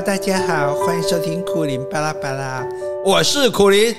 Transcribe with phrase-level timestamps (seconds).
[0.00, 2.66] Hello，大家好，欢迎收听苦林巴拉巴拉，
[3.04, 3.94] 我是苦林。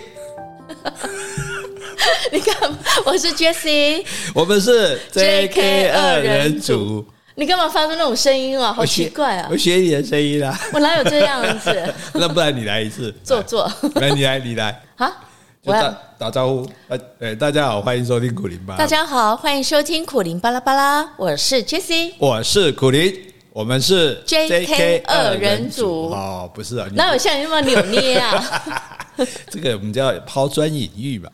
[2.33, 2.79] 你干嘛？
[3.05, 4.03] 我是 Jessie，
[4.33, 7.05] 我们是 JK 二人组。
[7.35, 8.73] 你干嘛发出那种声音啊？
[8.73, 9.47] 好奇怪啊！
[9.51, 10.59] 我学你的声音啦。
[10.73, 11.93] 我哪有这样子？
[12.15, 13.71] 那不然你来一次，坐坐。
[13.95, 14.81] 来，你来，你来。
[14.97, 15.11] 好？
[15.65, 16.67] 我打打招呼。
[17.19, 18.77] 呃，大家好，欢迎收听苦林巴拉。
[18.79, 21.07] 大家好，欢迎收听苦林巴拉巴拉。
[21.17, 23.15] 我是 Jessie，我是苦苓，
[23.53, 26.09] 我们是 JK 二人组。
[26.09, 28.63] 哦，不是啊，哪有像你那么扭捏啊？
[29.49, 31.29] 这个我们叫抛砖引玉嘛。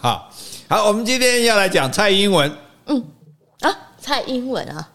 [0.00, 0.30] 好，
[0.68, 2.52] 好，我们今天要来讲蔡英文。
[2.86, 3.04] 嗯
[3.60, 4.88] 啊，蔡英文啊。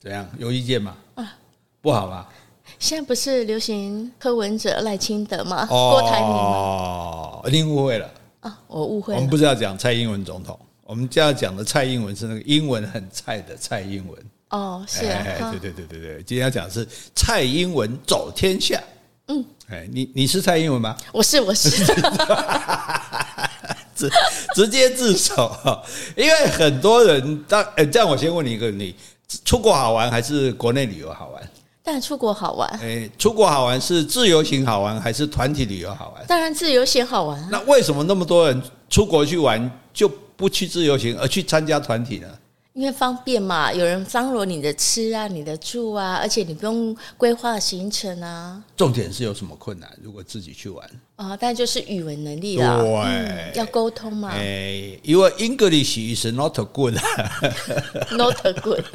[0.00, 0.26] 怎样？
[0.38, 0.96] 有意见吗？
[1.14, 1.36] 啊，
[1.80, 2.28] 不好吧？
[2.78, 5.68] 现在不是流行柯文哲、赖清德吗？
[5.70, 6.28] 哦、郭台铭？
[6.28, 8.58] 哦，一定误会了啊！
[8.66, 9.18] 我误会了。
[9.18, 14.18] 我们不是要讲蔡英文总统，我们就要讲的蔡英文是那个英文很菜的蔡英文。
[14.50, 15.22] 哦，是啊，
[15.52, 18.80] 对对对对对，今天要讲的是蔡英文走天下。
[19.28, 20.96] 嗯，哎，你你是蔡英文吗？
[21.12, 21.70] 我是，我是。
[23.94, 24.10] 直
[24.54, 25.54] 直接自首，
[26.16, 28.94] 因为很多人当哎，这样我先问你一个问题。
[29.44, 31.50] 出国好玩还是国内旅游好玩？
[31.84, 32.68] 当然出国好玩。
[32.82, 36.26] 哎，出国好玩是自由行好玩还是团体旅游好玩？
[36.26, 37.48] 当然自由行好玩啊。
[37.52, 42.28] 那为什么那么多人出国去玩就不去自由行，而去参加团体呢？
[42.80, 48.58] 因为方便嘛，有人张罗你的吃啊，你的住啊，而且你不用规划行程啊。
[48.74, 49.86] 重点是有什么困难？
[50.02, 54.30] 如果自己去玩啊，但就是语文能力啦，对、嗯，要沟通嘛。
[54.30, 58.82] 哎，因为 English is not good，not good。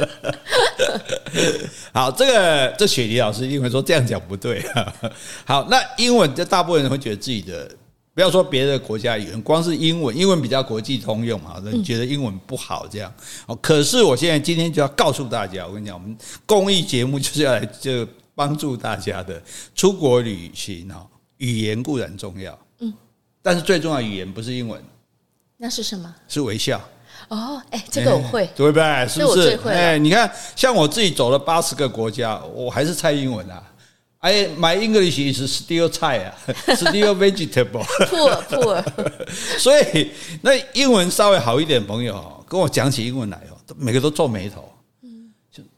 [1.93, 4.65] 好，这个这雪梨老师因为说这样讲不对。
[5.45, 7.69] 好，那英文，这大部分人会觉得自己的。
[8.15, 13.13] 不要说别的国家语言，光是英文，英文比较国际通用嘛，你觉得英文不好这样。
[13.45, 19.41] 哦，可是我现在今天就要告诉大家，我跟你讲，我们公益节目就是要来就帮助大家的
[19.75, 21.05] 出国旅行哦，
[21.39, 22.93] 语言固然重要，嗯，
[23.41, 24.81] 但是最重要的语言不是英文，
[25.57, 26.15] 那是什么？
[26.29, 26.81] 是微笑。
[27.27, 29.07] 哦，哎，这个我会，对不对？
[29.09, 29.59] 是不是？
[29.67, 33.61] 哎，你看，像我自己走了八十个国家，我还是猜英文啊。
[34.25, 36.33] 哎，My English is still 菜啊，
[36.73, 37.85] still vegetable。
[38.07, 38.83] poor poor。
[39.59, 40.09] 所以
[40.41, 44.67] 那英文稍微好一点的朋友跟我讲起英文来哦，每个都皱眉头。
[45.03, 45.29] 嗯，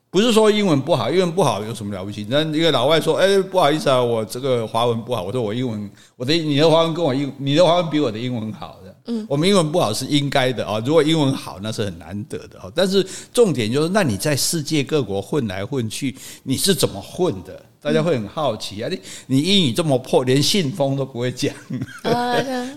[0.09, 2.25] 不是说英文不好，英文不好有什么了不起？
[2.29, 8.95] 那一个老外说：“哎，不好意思啊，我这个华文不好。”我说：“我英文，我的你的华文跟我英，你的华文比我的英文好的。
[9.07, 12.71] 嗯，我们英文不好是应该的啊，如果英文好那是很难得的啊。
[12.73, 18.89] 但是重点就是，那你在世界各国混来混去，你是怎么混的？”大家会很好奇啊！
[18.89, 21.53] 你你英语这么破，连信封都不会讲。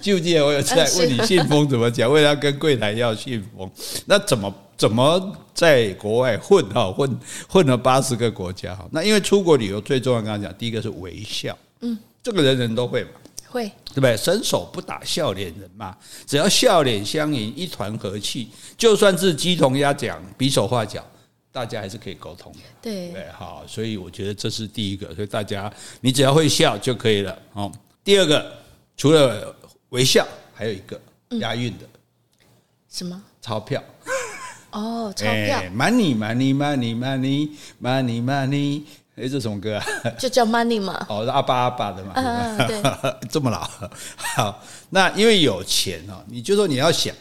[0.01, 2.11] 记不 记得我有在问你信封怎么讲？
[2.11, 3.71] 为了要跟柜台要信封，
[4.07, 6.93] 那怎么怎么在国外混哈？
[6.93, 7.19] 混
[7.49, 8.87] 混了八十个国家哈？
[8.93, 11.57] 那因为出国旅游最重要，刚刚讲第一个是微笑。
[11.81, 13.11] 嗯，这个人人都会嘛？
[13.49, 14.17] 会，对不对？
[14.17, 15.97] 伸手不打笑脸人嘛，
[16.27, 21.05] 只要笑脸相迎，一团和气，就算是鸡同鸭讲，比手画脚。
[21.53, 27.37] 大家还是可以沟通的，对对，好，所以我觉得这是第一个，所以大家你只要会笑就可以了。
[27.55, 27.71] 哦，
[28.05, 28.53] 第二个
[28.97, 29.53] 除了
[29.89, 30.25] 微笑，
[30.55, 31.01] 还有一个
[31.41, 31.85] 押韵的，
[32.89, 33.21] 什么？
[33.43, 33.83] 钞票。
[34.71, 35.61] 哦，钞票。
[35.75, 37.51] Money money money money
[37.83, 38.83] money money，
[39.17, 39.85] 哎，这什么歌啊？
[40.17, 41.05] 就叫 Money 嘛。
[41.11, 42.13] 哦，是阿爸阿爸的嘛。
[42.15, 42.81] 嗯，对。
[43.29, 43.69] 这么老，
[44.17, 47.13] 好，那因为有钱哦，你就说你要想，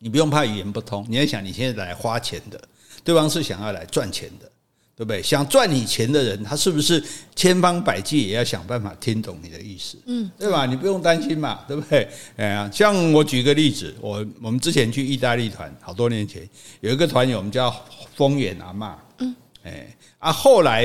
[0.00, 2.60] 你不用怕语言不通，你要想你现在来花钱的。
[3.04, 4.50] 对方是想要来赚钱的，
[4.94, 5.22] 对不对？
[5.22, 7.02] 想赚你钱的人，他是不是
[7.34, 9.98] 千方百计也要想办法听懂你的意思？
[10.06, 10.66] 嗯，对吧？
[10.66, 12.08] 你不用担心嘛，对不对？
[12.36, 16.48] 哎呀，像我举个例子，我我们之前去意大利团，好多年前
[16.80, 17.74] 有一个团友，我们叫
[18.14, 19.34] 丰原阿妈，嗯，
[19.64, 20.84] 哎啊，后来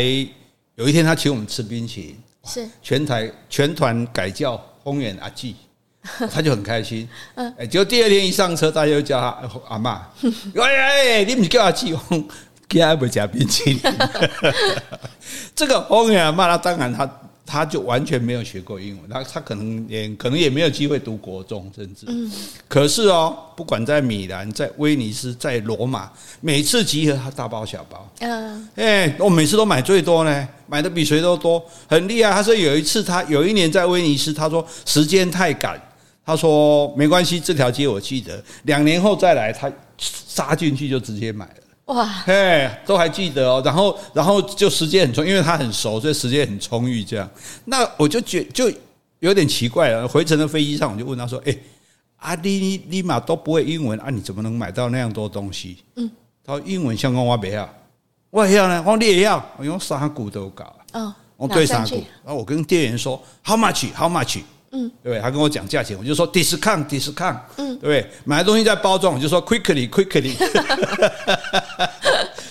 [0.75, 5.55] 有一天他请我们吃冰淇淋，是全台全团改叫丰原阿季。
[6.31, 9.28] 他就很开心，嗯，结果第二天一上车，大家就叫他
[9.68, 10.00] 阿嬷，
[10.53, 12.28] 喂， 你不是叫他季红，
[12.67, 13.79] 给他不加冰淇淋。
[15.55, 17.09] 这个风原阿嬷，他当然他
[17.46, 22.31] 他就完全没有学过英文，他他可能也可能也没有机会读国中，甚至，嗯，
[22.67, 26.11] 可是哦，不管在米兰、在威尼斯、在罗马，
[26.41, 32.31] 每次集合他大包小包，嗯，哎，我每次都买最多呢，买的比谁都多，很厉害。
[32.31, 35.81] 他说有一次他有一年在威尼斯，他说时间太赶。
[36.28, 41.53] 他说没关系，这条街我记得，两年后再来，他杀进去就直接买了。
[41.85, 43.62] 哇，嘿，都还记得哦。
[43.64, 47.02] 然后，然后就时间很充，因为他很熟，所以时间很充裕。
[47.02, 47.32] 这样，
[47.64, 48.70] 那我就觉就
[49.20, 50.06] 有点奇怪了。
[50.06, 51.58] 回程的飞机上，我就问他说：“哎，
[52.18, 56.12] 阿你你嘛都不会英文啊，你怎么能买到那样多东西？”嗯，
[56.46, 57.74] 他说英文相关我不要，
[58.29, 60.76] 我要呢，我你也要，我用三股都搞。
[60.91, 64.41] 哦，我对三股，然后我跟店员说 How much？How much？
[64.78, 65.20] 嗯，对不对？
[65.20, 68.06] 他跟我讲价钱，我就说 discount，discount，嗯，对不对？
[68.26, 70.38] 买的东西在包装，我就说 quickly，quickly，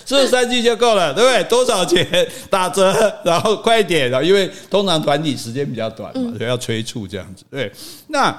[0.05, 1.13] 是不是三句就够了？
[1.13, 1.43] 对不对？
[1.45, 2.05] 多少钱
[2.49, 2.93] 打折？
[3.23, 7.45] 然后快一点，然后因为通常团体时间比较短嘛，所以要催促这样子。
[7.49, 7.71] 对，
[8.07, 8.35] 那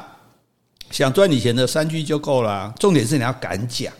[0.91, 2.73] 想赚你钱的三句就够了。
[2.79, 3.93] 重点是你要敢讲。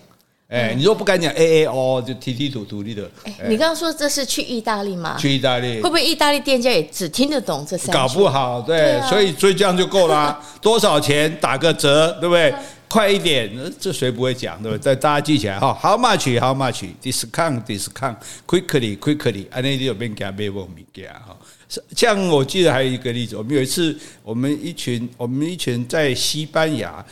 [0.49, 3.07] 哎，你说不敢讲 A A O 就提提土土地的。
[3.25, 5.15] 哎，你刚刚说这是去意大利吗？
[5.19, 7.93] 去意大利，会不会意大利店家也只听得懂这三句？
[7.93, 10.43] 搞不好，对，所以所以这样就够了。
[10.63, 12.55] 多少钱打个折，对不对？
[12.89, 14.81] 快一点，这谁不会讲，对不对？
[14.81, 19.45] 再大家记起来哈，How much？How much？Discount？Discount？Quickly？Quickly？
[19.51, 21.37] 安内有变加变不米加哈。
[21.95, 27.05] 像我记得还有一个例子，我们有一次，我们一群我们一群在西班牙，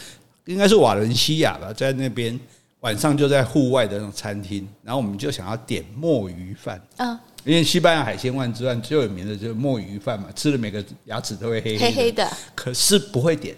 [0.46, 2.40] 应该是瓦伦西亚吧，在那边。
[2.86, 6.80] 晚上就在户外的那种餐厅，然后我们就想要点墨鱼饭。
[6.98, 12.24] 啊，因为西班牙海鲜饭之外最有名的就是墨鱼饭嘛，吃的每个牙齿都会黑黑黑的，
[12.54, 13.56] 可是不会点。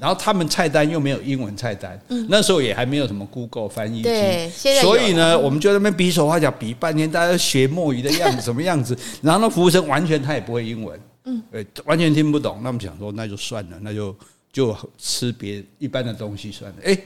[0.00, 1.96] 然后他们菜单又没有英文菜单，
[2.28, 12.58] 那时候也还没有什么 Google 翻译机，所以呢，我们就在那边比手画脚比半天，大家学墨鱼的样子什么样子， 然后那服务生完全他也不会英文，嗯，对，完全听不懂。
[12.60, 14.16] 那我们想说那就算了，那就
[14.52, 16.76] 就吃别一般的东西算了。
[16.82, 16.98] 哎，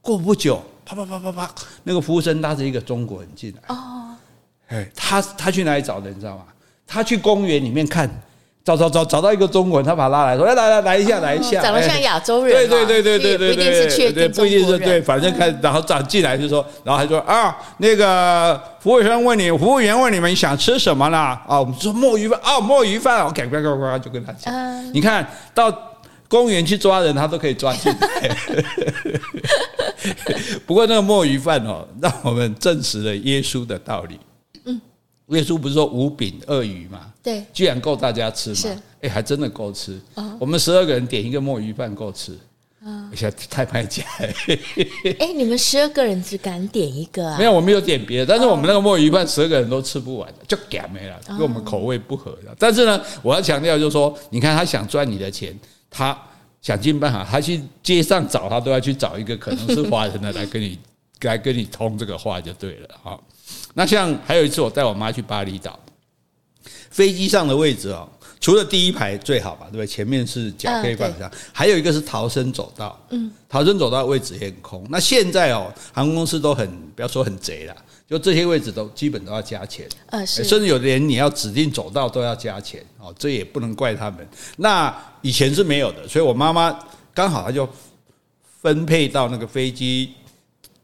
[0.00, 0.62] 过不久。
[0.84, 1.50] 啪啪啪啪啪！
[1.82, 3.74] 那个服务生拉着一个中国人进来。
[3.74, 4.08] 哦，
[4.68, 6.08] 哎，他他去哪里找的？
[6.08, 6.44] 你知道吗？
[6.86, 8.08] 他去公园里面看，
[8.64, 12.54] 找找找找到一个中国人，他把他拉来说：“来来来，来一下，来一下。”长得像亚洲人。
[12.54, 21.18] 对对对对对对对，不一定是确定，不一定是对，反正看，然后找进来就说，然后还说啊，那个服务生问你，服务员问你们想吃什么呢？
[21.18, 24.94] 啊，我们说墨鱼饭啊，墨鱼饭，我赶快赶快就跟他讲。
[24.94, 25.70] 你看到
[26.28, 28.36] 公园去抓人，他都可以抓进来。
[30.66, 34.18] 不过那个墨鱼饭哦，让我们证实了耶稣的道理。
[34.64, 34.80] 嗯，
[35.28, 37.12] 耶稣不是说五饼二鱼吗？
[37.22, 38.82] 对，居然够大家吃吗？
[39.02, 40.00] 哎，还真的够吃。
[40.38, 42.32] 我们十二个人点一个墨鱼饭够吃。
[42.84, 44.04] 啊，而且太拍假。
[45.18, 47.36] 哎， 你们十二个人只敢点一个啊？
[47.36, 48.26] 没有，我没有点别的。
[48.26, 52.38] 但是我们那个墨鱼饭十二个人都吃不完，就给没了，跟我们口味不合。
[52.56, 55.58] 但是呢，我要强调就是说，你看他想赚你的钱，
[55.90, 56.16] 他。
[56.68, 60.78] 想尽办法，他去街上找他，都要去找一个可能是华人的来跟你
[61.22, 62.88] 来跟你通这个话就对了。
[63.02, 63.24] 好，
[63.72, 65.80] 那像还有一次，我带我妈去巴厘岛，
[66.90, 68.06] 飞机上的位置哦，
[68.40, 69.86] 除了第一排最好吧，对不对？
[69.86, 72.98] 前面是脚可以放下，还有一个是逃生走道。
[73.10, 74.86] 嗯，逃生走道位置也很空。
[74.88, 77.76] 那现在哦，航空公司都很不要说很贼了。
[78.08, 84.26] 就这些位置都基本都要加钱，呃，甚至有的人你要指定走道都要加钱哦，这也不能怪他们。
[84.56, 86.74] 那以前是没有的，所以我妈妈
[87.12, 87.68] 刚好她就
[88.62, 90.14] 分配到那个飞机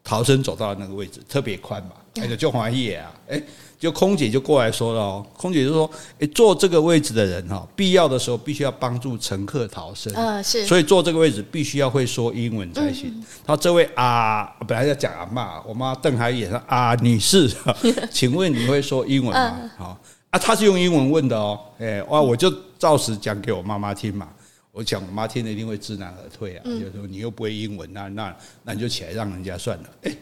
[0.03, 3.43] 逃生走道那个位置，特别宽嘛，而且就华裔啊，哎。
[3.77, 10.11] 就空姐就过来说了哦，空姐就说：“诶，坐这个位置的人哈，必要的时候必须要帮助乘客逃生。
[10.15, 13.23] 啊，是，所以坐这个位置必须要会说英文才行。
[13.45, 17.51] 他这位啊，本来要讲阿嬷，我妈瞪他一眼说：啊，女士，
[18.11, 19.71] 请问你会说英文吗？
[19.77, 20.01] 好
[20.31, 21.61] 啊，他是用英文问的哦。
[21.79, 24.31] 哎，哇，我就照实讲给我妈妈听嘛。
[24.73, 26.63] 我讲我妈听了一定会知难而退啊。
[26.65, 29.85] 就说你又不会英文，那那那你就起来让人家算了。
[30.05, 30.13] 哎，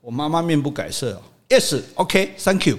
[0.00, 1.22] 我妈妈面不改色哦。
[1.52, 2.78] Yes，OK，Thank you。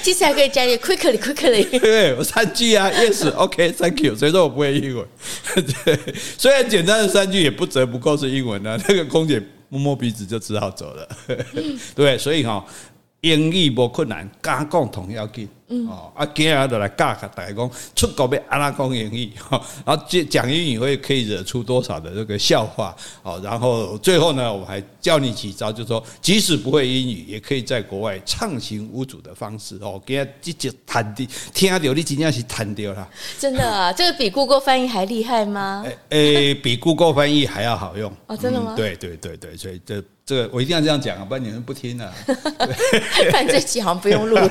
[0.00, 1.66] 其实还可以加一个 quickly，quickly。
[1.80, 4.14] 对，我三句啊，Yes，OK，Thank you。
[4.14, 5.04] 所以说我不会英文。
[5.84, 5.98] 对，
[6.38, 8.78] 虽然简单的三句也不折不扣是英文啊。
[8.88, 11.08] 那个空姐摸摸鼻子就只好走了。
[11.96, 12.64] 对，所以哈，
[13.22, 15.48] 英语不困难，敢讲同要紧。
[15.88, 19.32] 哦，啊，今日就来教下大家讲出国要安怎讲英语，
[19.84, 33.08] 然后讲讲英语会可以惹出多少的这个笑话， 哦，然后最后呢，我还教你几招，就是说即使不会英语，也可以在国外畅行无阻的方式哦，给他直接弹的，听到你真正是弹掉了。
[33.38, 35.84] 真的啊， 这个比 Google 翻译还厉害吗？
[36.10, 38.74] 诶，比 Google 翻译还要好用哦，真的吗？
[38.76, 42.12] 对对对对，所以这这个我一定要这样讲啊，不然你们不听了。
[43.30, 44.50] 看这期好像不用录了。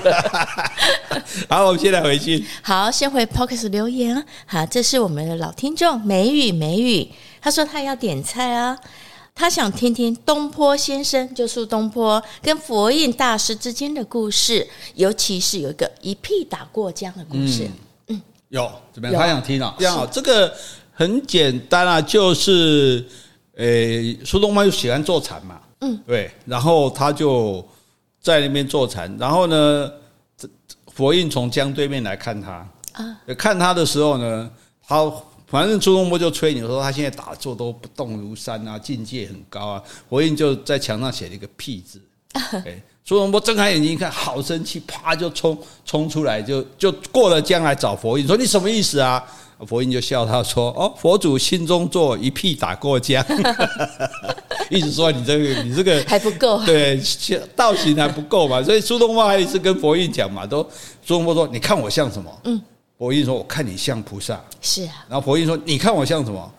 [1.49, 2.43] 好，我们现在回去。
[2.61, 4.23] 好，先回 Podcast 留言。
[4.45, 7.07] 好，这是我们的老听众美语美语，
[7.41, 8.77] 他说他要点菜啊，
[9.33, 17.69] 他想听听东坡先生，就苏东坡跟佛印大师之间的故事，尤其是有一个一屁打过江的故事。
[18.07, 19.21] 嗯，嗯有怎么样？
[19.21, 19.75] 他想听啊？
[19.79, 20.53] 这样这个
[20.93, 23.03] 很简单啊，就是
[23.55, 23.65] 呃，
[24.25, 27.65] 苏东坡就喜欢坐禅嘛，嗯，对，然后他就
[28.21, 29.91] 在那边坐禅，然后呢。
[30.99, 32.51] 佛印从江对面来看他
[32.91, 34.51] 啊，看他的时候呢，
[34.85, 35.09] 他
[35.47, 39.83] 反正苏东坡就吹牛说他现在打坐都不动如山啊，境界很高啊。
[40.09, 42.01] 佛印就在墙上写了一个“屁”字，
[42.67, 49.25] 哎，苏东坡睁开眼睛一看，好生气，啪就冲冲出来，就就过了江来找佛印，说你什么意思啊？
[49.65, 53.23] 佛印就笑他说：“哦，佛祖心中坐，一屁打过江。”
[54.69, 56.99] 意思说你这个你这个 还不够，对，
[57.55, 58.63] 道行还不够嘛。
[58.63, 60.63] 所以苏东坡还是跟佛印讲嘛，都
[61.01, 62.61] 苏东坡说：“你看我像什么？”嗯，
[62.97, 65.05] 佛印说：“我看你像菩萨。”是啊。
[65.09, 66.51] 然后佛印说：“你看我像什么？”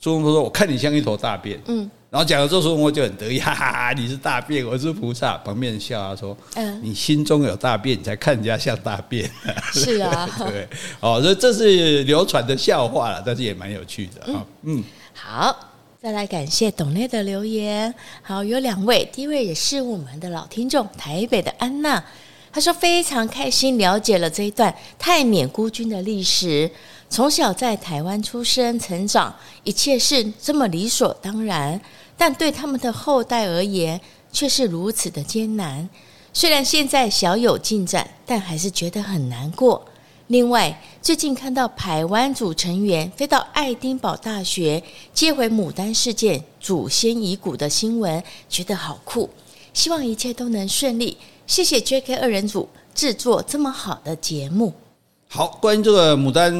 [0.00, 1.90] 苏东坡说：“我看你像一坨大便。”嗯。
[2.10, 3.92] 然后讲了之后，苏东坡就很得意，哈哈哈！
[3.92, 5.36] 你是大便，我是菩萨。
[5.38, 9.30] 旁边人笑他说：“嗯，你心中有大便，你才看人家像大便。
[9.74, 10.66] ”是啊， 对，
[11.00, 14.42] 哦，这这是流传的笑话了，但是也蛮有趣的啊。
[14.62, 15.54] 嗯，好，
[16.00, 17.94] 再来感谢董内的留言。
[18.22, 22.02] 好，有两位，第一位也是我们的老听众，台北的安娜，
[22.50, 26.70] 她说非常开心了解了这一段泰缅孤军的历史。
[27.10, 31.78] 从小在台湾出生成长，一切是这么理所当然。
[32.18, 33.98] 但对他们的后代而言，
[34.30, 35.88] 却是如此的艰难。
[36.32, 39.86] 虽然现在小有进展，但还是觉得很难过。
[40.26, 44.82] 另外，最近看到排湾组成员飞到爱丁堡大学
[45.14, 49.30] 接回牡丹事件祖先遗骨的新闻，觉得好酷。
[49.72, 51.16] 希望一切都能顺利。
[51.46, 54.74] 谢谢 JK 二人组制作这么好的节目。
[55.28, 56.52] 好，关于这个牡丹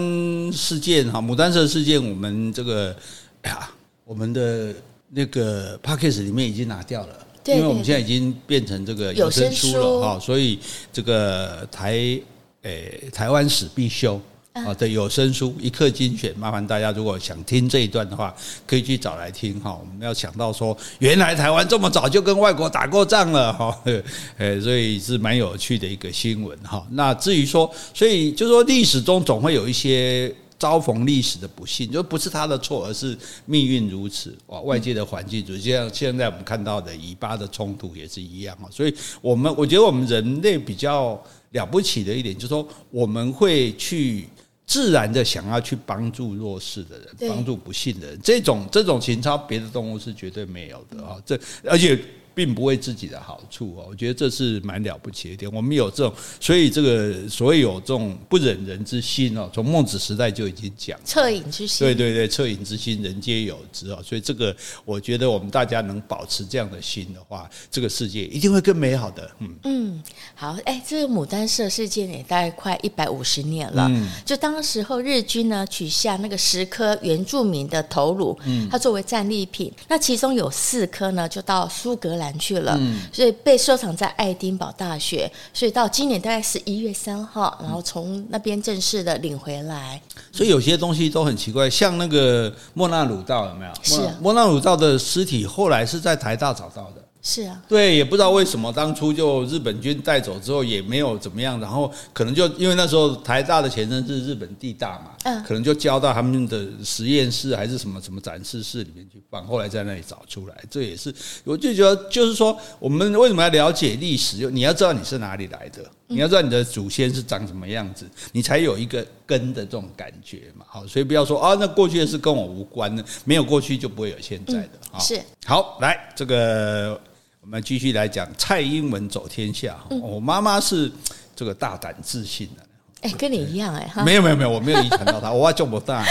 [0.50, 2.96] 事件哈，牡丹社事件，我们这个
[3.42, 3.70] 哎呀，
[4.04, 4.74] 我们的。
[5.10, 10.58] 那个 Podcast 里面已经拿掉了，因为我们现在已经变成这个有声书了哈，所以
[10.92, 12.20] 这个台
[12.62, 14.20] 诶台湾史必修
[14.52, 18.34] 啊的有声书一课精选，麻烦大家如果想听这一段的话，
[18.66, 19.78] 可以去找来听哈。
[19.80, 23.74] 我们要想到说，原来台湾这么早就跟外国打过仗了哈，
[24.36, 26.86] 诶，所以是蛮有趣的一个新闻哈。
[26.90, 30.30] 那至于说，所以就说历史中总会有一些。
[30.58, 34.36] 遭逢历史的不幸，就不是他的错，而是命运如此。
[34.46, 38.66] 哇，外界的环境就像现在我们看到的以巴的冲突也是一样啊。
[38.70, 41.22] 所以，我们我觉得我们人类比较
[41.52, 44.28] 了不起的一点，就是说我们会去
[44.66, 48.20] 自然的想要去帮助弱势的人，帮助不幸的人。
[48.22, 51.16] 这种这种情操，别的动物是绝对没有的啊。
[51.24, 51.98] 这而且。
[52.38, 55.52] 并不为自己的好处哦，我觉得这是蛮了不起的一点。
[55.52, 61.84] 我们有这种，所以这个所谓有这种不忍人之心哦，从孟子时代就已经讲恻隐之心。
[61.84, 64.00] 对对对，恻隐之心，人皆有之哦。
[64.04, 64.54] 所以这个，
[64.84, 69.28] 我觉得我们大家能保持这样的心的话，这个世界一定会更美好的。
[69.40, 70.02] 嗯嗯，
[70.36, 73.88] 好，哎，这个牡丹社事件也大概快一百五十年了。
[73.90, 82.27] 嗯，就当时候日军呢取下那个十颗原住民的头颅，嗯，它作为战利品，那其中有四颗呢就到苏格兰。
[82.38, 82.76] 去了，
[83.12, 90.00] 所以被收藏在爱丁堡大学，所以到今年大概十一月三号，然后从那边正式的领回来。
[90.32, 93.72] 所以有些东西都很奇怪，像那个莫纳鲁道有没有？
[93.82, 97.04] 是啊，莫纳鲁道的尸体后来是在台大找到的。
[97.20, 111.12] 是啊，对，也不知道为什么当初就日本军带走之后也没有怎么样，然后可能就因为那时候台大的前身是日本地大嘛，嗯，可能就交到他们的实验室还是什么什么展示室里面去放，后来在那里找出来，这也是
[111.44, 114.38] 我就觉得就是说，我们为什么要了解历史？
[114.38, 120.64] 就你要知道你是哪里来的，你要知道你的祖先是长什么样子，你才有一个根的这种感觉嘛。
[120.68, 124.70] 好，所以不要说啊，那过去的事跟我无关的，没有过去就不会有现在的。
[124.92, 127.00] 嗯，是好，来这个。
[127.40, 129.74] 我们继续来讲蔡英文走天下。
[129.88, 130.92] 我妈妈是
[131.34, 132.62] 这个大胆自信的，
[133.00, 136.04] 哎，跟你一样哎，没有没有没有，我没有遗传到她，我叫不大，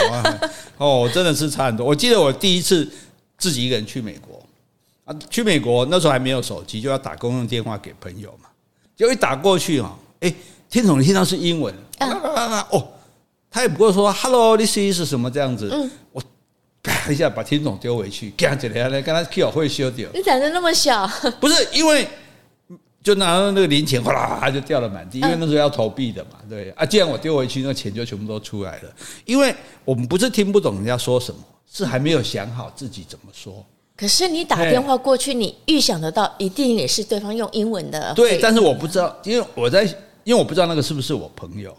[0.77, 1.85] 哦，真的是差很多。
[1.85, 2.89] 我记得我第一次
[3.37, 4.43] 自己一个人去美国
[5.05, 8.46] 啊，去美国那时候还没有手机，就要打公用电话给朋友嘛，
[8.97, 10.33] 就一打过去哦，哎，
[10.69, 11.73] 听筒你听到是英文，
[12.71, 12.85] 哦，
[13.49, 16.21] 他也不会说 “hello”，this is 什么这样子，嗯，我。
[16.83, 20.09] 啪一下把听筒丢回去，干起来来，跟他 Q 会修掉。
[20.13, 21.05] 你长得那么小，
[21.37, 22.07] 不是因为
[23.03, 25.19] 就拿到那个零钱，哗啦就掉了满地。
[25.19, 26.85] 因为那时候要投币的嘛，对啊。
[26.85, 28.93] 既然我丢回去，那钱就全部都出来了。
[29.25, 33.65] 因为我们不是听不懂人家说什么，是还没有想好自己怎么说。
[33.97, 38.13] 可是你打电话过去，你预想得到，一定也是对方用英文的。
[38.13, 39.83] 对，但是我不知道，因为我在，
[40.23, 41.75] 因为我不知道那个是不是我朋友。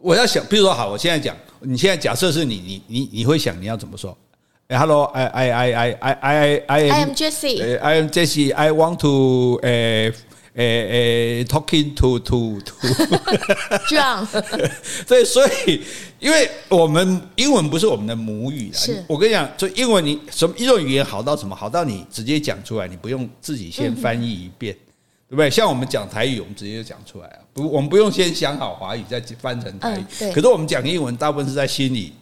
[0.00, 4.14] 我要想，比如说，好，我现在讲，你现在假设是你，你你你会想你要怎么说
[4.68, 7.78] ？Hello, I I I I I I I am Jessie.
[7.78, 8.52] I am Jessie.
[8.52, 10.12] I want to 呃
[10.54, 12.74] 呃呃 talking to to to
[13.90, 14.26] John。
[15.06, 15.82] 对，所以
[16.20, 24.74] 因为我们英文不是我们的母语啊，我跟你讲，就英文你什么一种语言好到什么好到你直接讲出来，你不用自己先翻译一遍，
[25.28, 25.50] 对不对？
[25.50, 30.04] 像我们讲台语，我们直接就讲出来啊，不，我们不用先想好华语再翻成台语。
[30.18, 30.32] 对。
[30.32, 32.12] 可是我们讲英文，大部分是在心里。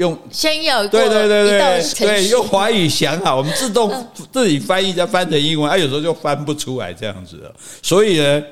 [0.00, 8.42] 用先要对对对对对对，用华语想好，我们自动自己翻译再翻成英文，啊，有时候就翻不出来这样子的，所以呢，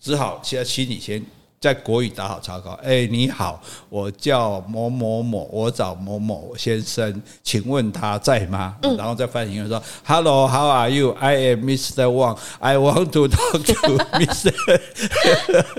[0.00, 1.24] 只好现在心里先。
[1.60, 2.70] 在国语打好草稿。
[2.82, 8.74] 哎，你好，我叫某某某，我找某某先生，请问他在吗？
[8.96, 11.14] 然后再翻译，说：“Hello，How are you?
[11.20, 12.06] I am Mr.
[12.06, 12.38] Wang.
[12.60, 14.54] I want to talk to Mr.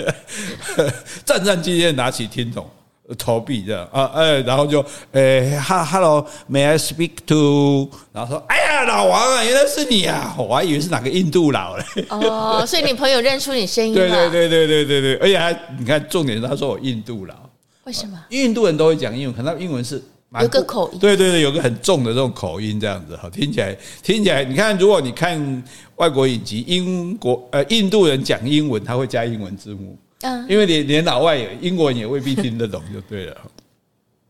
[1.26, 2.70] 战战兢兢拿起听筒。
[3.18, 7.90] 投币这样啊，哎，然后就哎哈，Hello，May I speak to？
[8.14, 11.84] 然后说，哎呀，老王啊，原来是你啊，我还以为是哪个印度佬嘞。
[12.10, 14.00] 哦，所以你朋友认出你声音了。
[14.00, 17.36] 对对对对对对对，而且还你看，重点是他说我印度佬。
[17.84, 18.18] 为什么？
[18.30, 20.02] 印度人都会讲英文，可能英文是
[20.40, 21.00] 有个口音。
[21.00, 25.64] 对对对，有个很重的这种口音，这样子哈，听起来听起来，你看，如果你看
[25.98, 29.98] 外国影集，英国呃印度人讲英文，他会加英文字幕。
[30.48, 33.38] 因为连连老外也英国人也未必听得懂，就对了。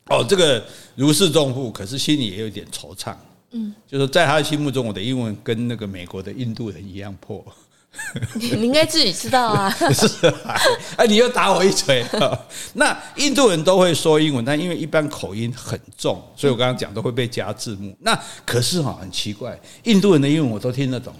[0.07, 0.63] 哦，这个
[0.95, 3.15] 如释重负，可是心里也有点惆怅。
[3.51, 7.43] 嗯，就是在他的心目中，我的英文跟那个美国的印度人一样破。
[8.36, 9.69] 你应该自己知道啊。
[9.91, 10.55] 是啊，
[10.95, 12.05] 哎，你又打我一锤。
[12.74, 17.93] 那印度人都会说英文，但因为一般口音很重，所以我刚刚讲都会被加字幕。
[18.00, 21.13] 那可是哈，很奇怪，印度人的英文我都听得懂。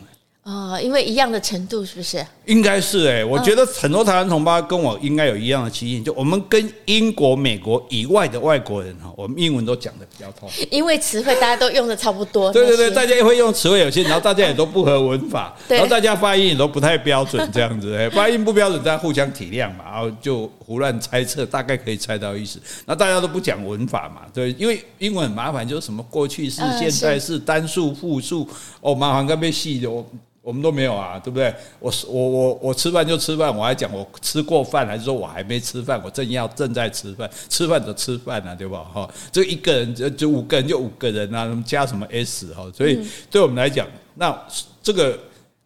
[0.44, 2.26] 哦，因为一样的程度是不是？
[2.46, 10.50] 应该是哎，我觉得很多台湾同胞跟我应该有一样的基因，就我们跟英国、美国以外的外国人哈，我们英文都讲的比较通。
[10.72, 12.52] 因为词汇大家都用的差不多。
[12.52, 22.58] 对对对，大家也会用词汇有些，然后大家也都不合文法， 然后大家发音也都不太标准，这样子哎，发音不标准，大家互相体谅嘛，然后就胡乱猜测，大概可以猜到意思。
[22.86, 28.48] 那大家都不讲文法嘛，对，因为英文很麻烦，就是什么过去式、现在式、单数、复数，
[28.80, 30.10] 哦，麻烦跟被细的我。
[30.44, 31.54] 我们都没有啊，对不对？
[31.80, 36.02] 我我我我吃饭就吃饭，我还讲我吃过饭，还是说我还没吃饭？
[36.04, 38.80] 我正要正在吃饭，吃饭就吃饭啊，对吧？
[38.92, 42.66] 哈，这一个人就就五个人就五个人啊，加什么 S 哈？
[42.76, 44.36] 所以对我们来讲，那
[44.82, 45.16] 这个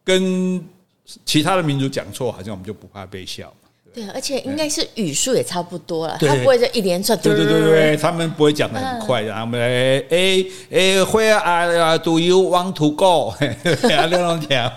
[0.04, 0.62] 跟
[1.24, 3.54] 其他的民族讲错，好像我们就不怕被笑。
[3.96, 7.18] 对，而且应该是语速也差不多了，他不会这一连串。
[7.20, 9.32] 对对对对，他们不会讲得很快的。
[9.32, 13.34] 他们哎哎哎，Where are do you want to go？
[13.74, 14.70] 那种讲。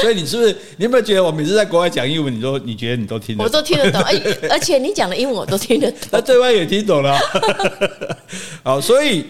[0.00, 0.56] 所以你是不是？
[0.78, 3.44] 你有没有觉得我每次在国外讲英文，你说你觉得你都听得懂？
[3.44, 4.12] 我都听得懂，而
[4.50, 6.00] 而且你讲的英文我都听得懂。
[6.12, 7.18] 那对外也听懂了。
[8.64, 9.26] 好，所以。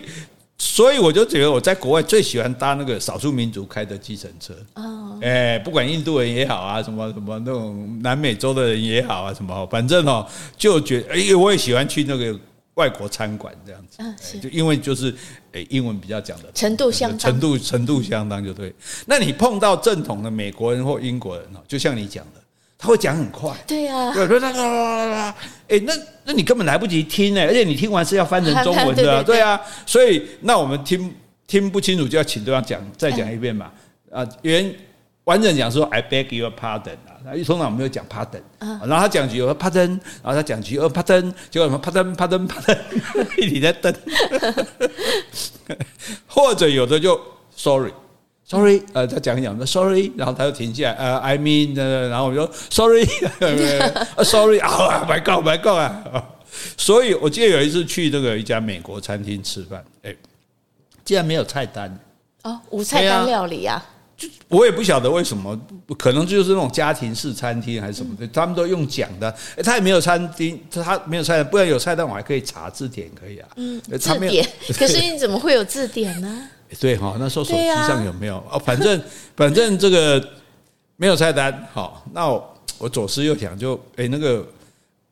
[0.60, 12.36] 所以我就觉得我在国外最喜欢搭那个少数民族开的计程车哦，哎，不管印度人也好啊，什么什么那种南美洲的人也好啊，什么反正哦，就觉得哎，我也喜欢去那个
[12.74, 13.80] 外国餐馆这样
[14.18, 15.14] 子，就因为就是
[15.52, 18.74] 哎，英文比较讲的程度相当，程度程度相当就对。
[19.06, 22.40] 那你碰到正统的美国人或英国人哦，就像你讲的。
[22.80, 25.34] 他会讲很快，对呀，对，啦啦啦啦，
[25.68, 25.92] 哎，那
[26.24, 31.12] 那你根本来不及听呢，而且你听完是要翻成中文的， 对啊，所以那我们听
[31.48, 33.72] 听不清楚就要请对方讲，再讲一遍嘛，
[34.12, 34.72] 啊，原
[35.24, 39.88] 完整讲说 I beg your pardon 啊，通常我们没有讲 pardon，然后他讲句 pardon，
[40.22, 42.78] 然后他讲句 pardon，结果什么？pardon pardon pardon，
[43.36, 43.92] 一直在瞪，
[46.28, 47.20] 或者有的就
[47.56, 47.92] sorry。
[48.48, 51.76] Sorry，呃，他讲一讲，说 Sorry，然后他就停下来，呃，I mean，
[52.08, 56.24] 然后我说 Sorry，Sorry， 啊，My God，My God 啊！
[56.78, 60.16] 所以我记得有一次去这个一家美国餐厅吃饭，哎，
[61.04, 61.94] 竟然没有菜单
[62.42, 63.84] 哦，无菜单料理啊？
[64.16, 65.60] 就我也不晓得为什么，
[65.98, 76.48] 可能就是那种家庭式餐厅还是什么的，他们都用讲的，哎，他也没有餐厅，他没有菜单，不然有菜单我还可以查字典，可以啊，嗯，字典，可是你怎么会有字典呢？
[76.80, 78.36] 对哈，那时候手机上有没有？
[78.50, 79.00] 哦，反正
[79.36, 80.28] 反正这个
[80.96, 81.66] 没有菜单。
[81.72, 84.46] 好，那我，我左思右想，就哎，那个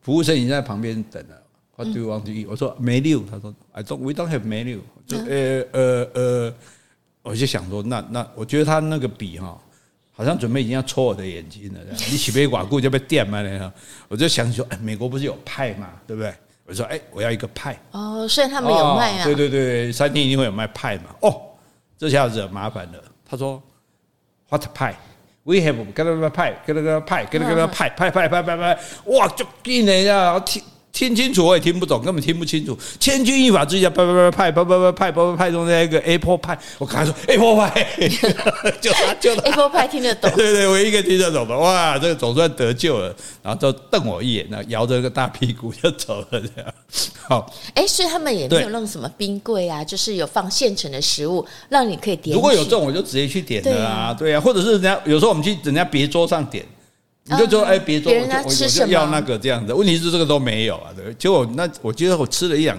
[0.02, 1.36] 服务生已经在旁边等了。
[1.76, 2.46] What do you want to eat？
[2.48, 4.80] 我说 menu，他说 I don't, we don't have menu。
[5.06, 6.54] 就呃呃呃，
[7.22, 9.60] 我就想说，那那我觉得他那个笔哈，
[10.12, 11.80] 好像准备已经要戳我的眼睛了。
[12.10, 13.72] 你起杯寡顾就被电嘛那样，
[14.08, 16.34] 我就想说，哎，美国不是有派嘛，对不对？
[16.64, 17.78] 我说，哎，我要一个派。
[17.92, 19.24] 哦，所以他们有卖啊？
[19.24, 21.14] 对对对，餐厅一定会有卖派嘛。
[21.20, 21.42] 哦。
[21.98, 23.02] 这下惹麻烦了。
[23.28, 23.62] 他说
[24.48, 24.94] ：“What pie?
[25.44, 30.38] We have 跟那个派，跟那个派，跟那个派，派派派派派，哇，就给你呀！
[30.40, 30.62] 听
[30.96, 32.76] 听清楚，我也听不懂，根本听不清楚。
[32.98, 37.86] 千钧一发之下，派派派派派派派派派中了一个 Apple 派，我刚说 Apple 派，
[38.80, 40.30] 就就 Apple 派听得懂。
[40.34, 43.14] 对对，我一个听得懂的，哇，这总算得救了。
[43.42, 46.40] 然后就瞪我一眼，然后摇着个大屁股就走了。
[46.40, 46.74] 这样，
[47.28, 52.34] 好，哎，所以他们也没有弄什么冰柜啊，就是有放现成的食物，让你可以点。
[52.34, 56.64] 如果有这种，我就直接去点的啊，对啊，或者是人家有时候我们去人家别桌上点。
[57.28, 59.72] 你就说哎，别说，我就我就要那个这样子。
[59.72, 61.12] 问题是这个都没有啊，对。
[61.14, 62.78] 结果那我觉得我吃了一两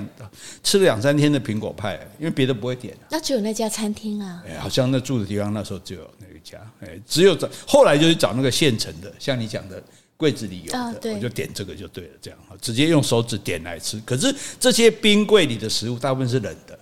[0.63, 2.95] 吃了两三天的苹果派，因为别的不会点。
[3.09, 4.41] 那只有那家餐厅啊。
[4.47, 9.83] 哎，好像那住的地方那时候只有那一家，哎，只有找后来就去找那个现成的，像你讲的
[10.15, 14.01] 柜子里有的，我就点这个就对了，这样直接用手指点来吃。
[14.05, 16.79] 可是这些冰柜里的食物大部分是冷的。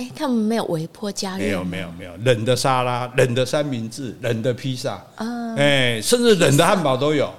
[0.00, 1.44] 哎，他们没有微波加热？
[1.44, 7.30] 没有，没有，没有冷的沙拉、冷的三明治、冷的披萨啊，哎，甚至冷的汉堡都有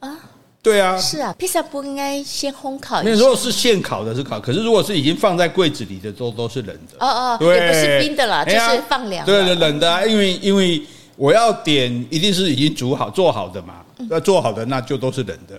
[0.00, 0.14] 啊。
[0.60, 3.10] 对啊，是啊，披萨不应该先烘烤一下？
[3.10, 6.98] 那如果是现烤的，是烤；可是如果是已经放在柜子里的，都都是冷的。
[7.00, 9.24] 哦哦，对，也不是冰的啦，就是放凉。
[9.24, 10.82] 对对，冷的啊，因为因为
[11.16, 13.80] 我要点，一定是已经煮好、做好的嘛。
[14.10, 15.58] 要做好的，那就都是冷的。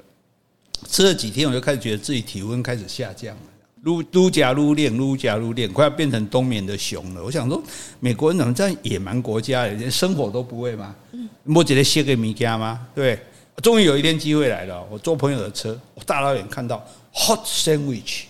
[0.87, 3.41] 吃了几天，我就开始觉得自己体温开始下降了。
[3.85, 7.23] 撸撸加撸练，撸加撸练，快要变成冬眠的熊了。
[7.23, 7.61] 我想说，
[7.99, 10.95] 美国人怎么这样野蛮国家，连生火都不会吗？
[11.43, 12.87] 摸起来歇个米家吗？
[12.95, 13.19] 对，
[13.61, 14.83] 终于有一天机会来了。
[14.89, 18.23] 我坐朋友的车，我大老远看到 hot sandwich，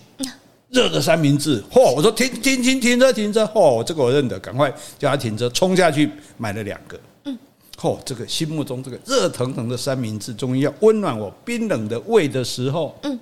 [0.67, 1.63] 热的三明治。
[1.71, 1.95] 嚯！
[1.95, 3.45] 我说停停停停车停车！
[3.45, 3.81] 嚯！
[3.81, 6.99] 这个我认得，赶快叫他停车，冲下去买了两个。
[7.23, 7.39] 嗯，
[7.79, 7.97] 嚯！
[8.03, 13.17] 这个心目中这个热腾腾的三明治，终于要温暖我冰冷的胃的时候，嗯，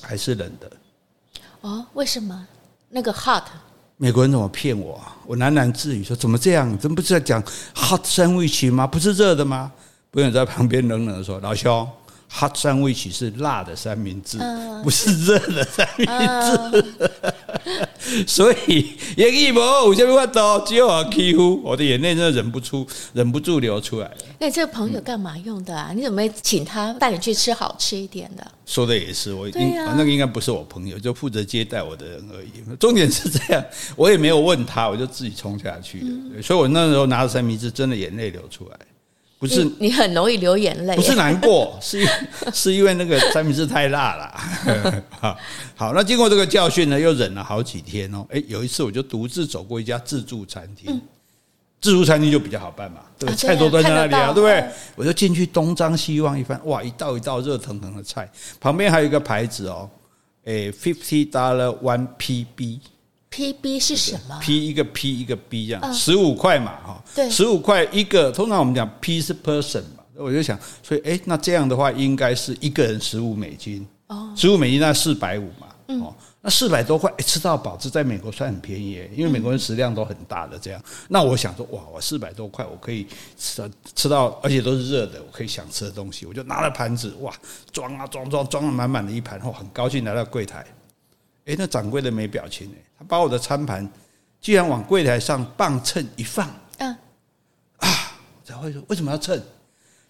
[0.00, 0.72] 还是冷的。
[1.64, 2.46] 哦，为什么
[2.90, 3.44] 那个 hot？
[3.96, 5.00] 美国人怎么骗我？
[5.24, 6.76] 我喃喃自语说：“怎么这样？
[6.76, 7.42] 怎么不是在讲
[7.74, 8.86] hot 生意情吗？
[8.86, 9.72] 不是热的吗？”
[10.12, 11.88] 朋友在旁边冷冷的说：“老兄。”
[12.36, 14.38] Hot sandwich 是辣的三明治，
[14.82, 16.84] 不是热的三明治，
[18.26, 24.16] 所以也一模五千块刀只有我欺负，我的眼泪真的忍不住，忍不住流出来了。
[24.40, 25.92] 那这个朋友干嘛用的啊？
[25.94, 28.44] 你怎么没请他带你去吃好吃一点的？
[28.66, 32.50] 说的也是，我应那个应该不是我朋友，就负责接待我的人而已。
[32.80, 36.42] 重点是这样，我也没有问他，我就自己冲下去了。
[36.42, 38.76] 所以我那时候拿着三明治，真的眼泪流出来。
[39.46, 42.08] 不是你，你很容易流眼泪，不是难过， 是因
[42.52, 45.02] 是因为那个三明治太辣了。
[45.20, 45.38] 好，
[45.76, 48.26] 好，那经过这个教训呢，又忍了好几天哦。
[48.30, 51.00] 哎，有一次我就独自走过一家自助餐厅，嗯、
[51.78, 54.64] 自助餐厅就比较好办嘛，对，啊、菜都端在那里啊，对不对？
[54.96, 58.26] 我就进去东张西望一番，哇，一道一道热腾腾的菜，
[58.58, 59.90] 旁边还有一个牌子哦，
[60.46, 62.78] 哎，fifty dollar one PB。
[63.34, 68.30] P B 是什么？P 一个 P 一个 B 这样，十五块嘛，哈，对，十五块一个。
[68.30, 75.66] 通常我们讲 P 是 person 嘛，我就想，所以哎，那这样的话应该是一个人十五美金，哦，十五美金那四百五嘛，
[76.00, 80.80] 哦，那四百多块，哎，吃到饱，这在美国算很便宜，因为美国人食量都很大的这样。
[81.08, 83.04] 那我想说，哇，我四百多块，我可以
[83.36, 87.34] 吃到吃到，而且都是热的，我可以想吃的东西，我就拿了盘子，哇，
[87.72, 90.64] 装啊装装装了满满的一盘，后很高兴来到柜台。
[91.46, 93.88] 哎，那掌柜的没表情，他把我的餐盘
[94.40, 96.96] 居然往柜台上磅秤一放，嗯，
[97.78, 97.88] 啊，
[98.44, 99.40] 才会说为什么要称？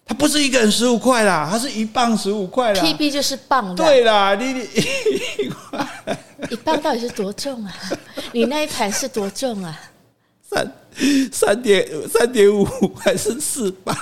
[0.06, 2.82] 他不是一个人十五块啦，他是一磅十五块啦。
[2.82, 4.62] PB 就是磅，对啦，你你
[6.50, 7.74] 一磅到底是多重啊？
[8.32, 9.80] 你那一盘是多重啊？
[10.42, 10.72] 三
[11.32, 12.64] 三点三点五
[12.96, 13.96] 还是四磅？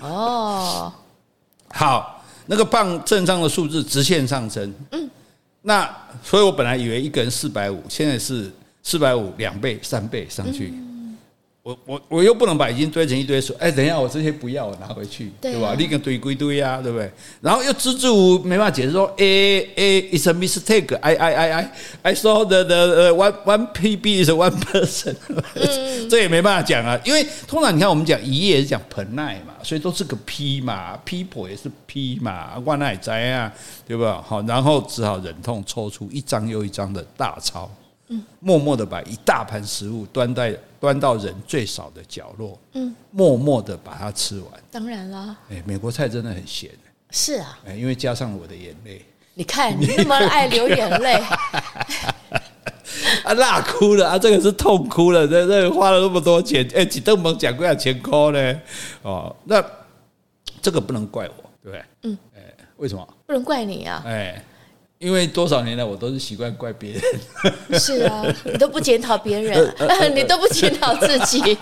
[0.00, 0.92] 哦，
[1.68, 5.08] 好，那个磅秤上的数字直线上升，嗯。
[5.62, 5.88] 那
[6.22, 8.50] 所以，我本来以为一个人四百五，现在是
[8.82, 10.74] 四百五两倍、三倍上去。
[11.62, 15.74] 我我我又不能把已经堆成一堆说，哎，等一下，我这些不要，我拿回去，对吧？
[15.74, 17.08] 立个堆归堆啊，对不对？
[17.40, 19.24] 然后又支支吾吾没办法解释说，哎
[19.76, 20.96] 哎，it's a mistake。
[20.96, 21.72] I I I I
[22.02, 25.14] I saw the the one one PB is one person。
[26.10, 33.52] 这也没办法讲啊，因为通常你看我们讲一页是讲盆奈嘛，所以都是个 P 嘛，people 也是 P 嘛，万奈哉啊，
[33.86, 34.20] 对吧？
[34.26, 37.70] 好，然后只好忍痛抽出一张又一张的大钞。
[38.40, 44.48] 默默的把一大盘食物端在端到人最少的角落，嗯，默默的把它吃完。
[44.70, 46.70] 当然了，哎，美国菜真的很咸，
[47.10, 51.14] 是啊，哎，因为加上我的眼泪，你看你那么爱流眼泪，
[53.22, 58.60] 啊，辣哭了啊，这个是痛哭了，这这花了那么多钱，哎，几顿门讲过要钱抠呢，
[59.02, 59.64] 哦，那
[60.60, 61.84] 这个不能怪我，对不对？
[62.02, 62.40] 嗯，哎，
[62.76, 63.06] 为什么？
[63.26, 64.02] 不能怪你啊？
[64.06, 64.42] 哎。
[65.02, 67.02] 因为多少年来我都是习惯怪别人，
[67.80, 69.74] 是啊，你都不检讨别人，
[70.14, 71.58] 你都不检讨自己。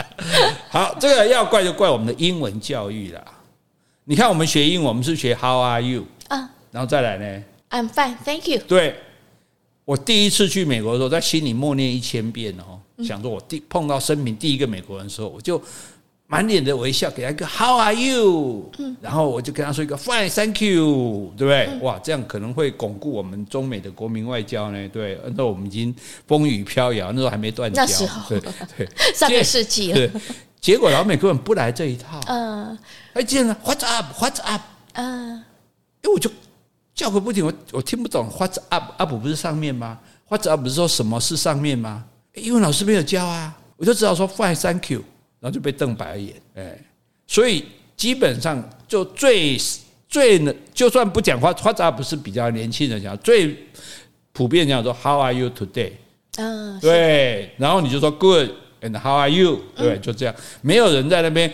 [0.68, 3.24] 好，这个要怪就怪我们的英文教育啦。
[4.04, 8.60] 你看我们学英文，我们是学 How are you 啊，然后再来呢，I'm fine, thank you。
[8.68, 8.96] 对，
[9.86, 15.58] 我第一次去美国的时候，在心里默念一千遍哦，想说我第碰到生平第一个美国人的时候，我就。
[16.32, 18.70] 满脸的微笑，给他一个 How are you？
[18.78, 21.66] 嗯，然后我就跟他说一个 Fine，Thank you，对不对？
[21.70, 24.88] 嗯、哇，这样可能会巩固我们中美的国民外交呢。
[24.88, 25.94] 对，那时候我们已经
[26.26, 27.82] 风雨飘摇，那时候还没断交。
[27.82, 28.40] 那时候，对
[28.78, 30.10] 对， 上个世纪了。
[30.58, 32.18] 结果老美根本不来这一套。
[32.26, 32.78] 嗯，
[33.12, 34.62] 哎，竟然，What's up？What's up？
[34.94, 35.34] 嗯，
[36.02, 36.30] 因为我就
[36.94, 38.30] 叫个不停，我我听不懂。
[38.30, 39.98] What's up？up 不是上面吗
[40.30, 42.04] ？What's up 不是说什么是上面吗？
[42.34, 45.02] 英文老师没有教啊，我就只好说 Fine，Thank you，
[45.42, 46.32] 然后就被瞪白眼。
[46.54, 46.78] 哎，
[47.26, 47.64] 所以
[47.96, 49.58] 基本上就最
[50.08, 53.56] 最能，就算不讲话，What's up 不是比较年轻人讲，最
[54.32, 55.92] 普遍讲说 How are you today？
[56.36, 58.50] 嗯，对，然后你就说 Good
[58.80, 59.60] and How are you？
[59.76, 61.52] 对，就这样，没有人在那边，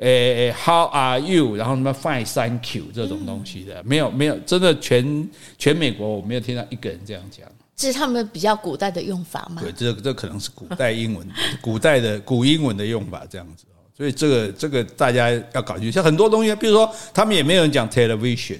[0.00, 1.56] 诶，How are you？
[1.56, 7.48] 然后什么 Fine，Thank you 这种东西的，没有，没有，真的全全美国我没有听到一个人这样讲。
[7.80, 9.62] 这是他们比较古代的用法嘛？
[9.62, 11.26] 对，这这可能是古代英文，
[11.62, 13.64] 古代的古英文的用法这样子。
[13.96, 18.58] 所以这个这个大家要搞清楚，像很多东西，比如说他们也没有人讲 television，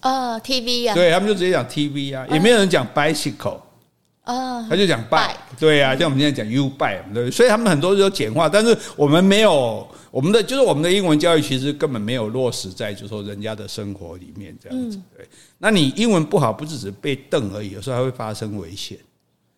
[0.00, 3.60] 哦，TV 啊，对他们就直接讲 TV 啊，也没有人讲 bicycle。
[4.24, 15.28] 啊，他就讲 bike，对啊，像我们现在讲 U bike，对，所以他们很多都简化，但是我们没有我们的，就是我们的英文教育其实根本没有落实在，就是说人家的生活里面这样子，对。
[15.58, 18.98] 那你英文不好，不只是被瞪而已，有时候还会发生危险。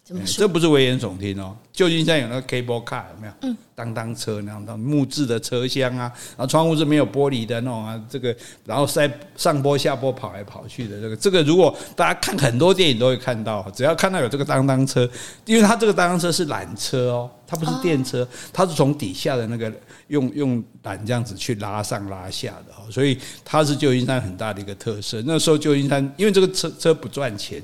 [0.06, 0.38] 怎么说？
[0.38, 1.56] 这不是危言耸听哦。
[1.72, 3.32] 旧金山有那个 cable car 有没有？
[3.42, 15.10] 嗯，当当车那样的木质的车厢啊，然后窗户是没有玻璃的那种啊，这个然后在上坡下坡跑来跑去的这个，这个如果大家看很多电影都会看到，只要看到有这个当当车，
[15.44, 19.72] 因为它这个当当车是缆车哦，它不是电车，它是从底下的那个
[20.06, 25.20] 用用缆这样子去拉上拉下的哦，所以它是旧金山很大的一个特色。
[25.26, 27.60] 那时候旧金山因为这个车车不赚钱。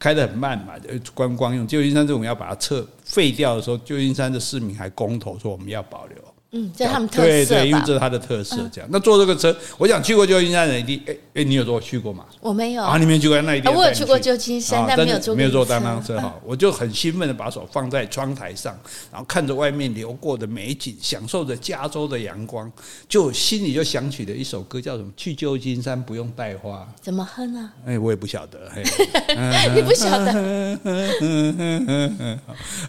[0.00, 0.72] 开得很慢嘛，
[1.14, 1.64] 观光用。
[1.66, 6.29] 旧金山这种要把它撤废掉的时候，旧金山的市民还公投说我们要保留。
[6.52, 7.28] 嗯，这是他们特色。
[7.28, 8.56] 对对，因为这是它的特色。
[8.72, 12.24] 这样，那坐这个车，我想去过旧金山的人一定，哎哎，你有坐去过吗？
[12.40, 13.72] 我没有啊，你没有去过那一定。
[13.72, 16.34] 我有去过旧金山，但没有坐没有坐当当车哈。
[16.44, 18.76] 我就很兴奋的把手放在窗台上，
[19.12, 22.70] 然后看着外面流过的美景，享受着加州的阳光，
[23.08, 25.10] 就心里就想起了一首歌，叫什么？
[25.16, 26.84] 去旧金山不用带花。
[27.00, 27.70] 怎么哼呢？
[27.86, 28.58] 哎，我也不晓得。
[29.72, 30.78] 你不晓得？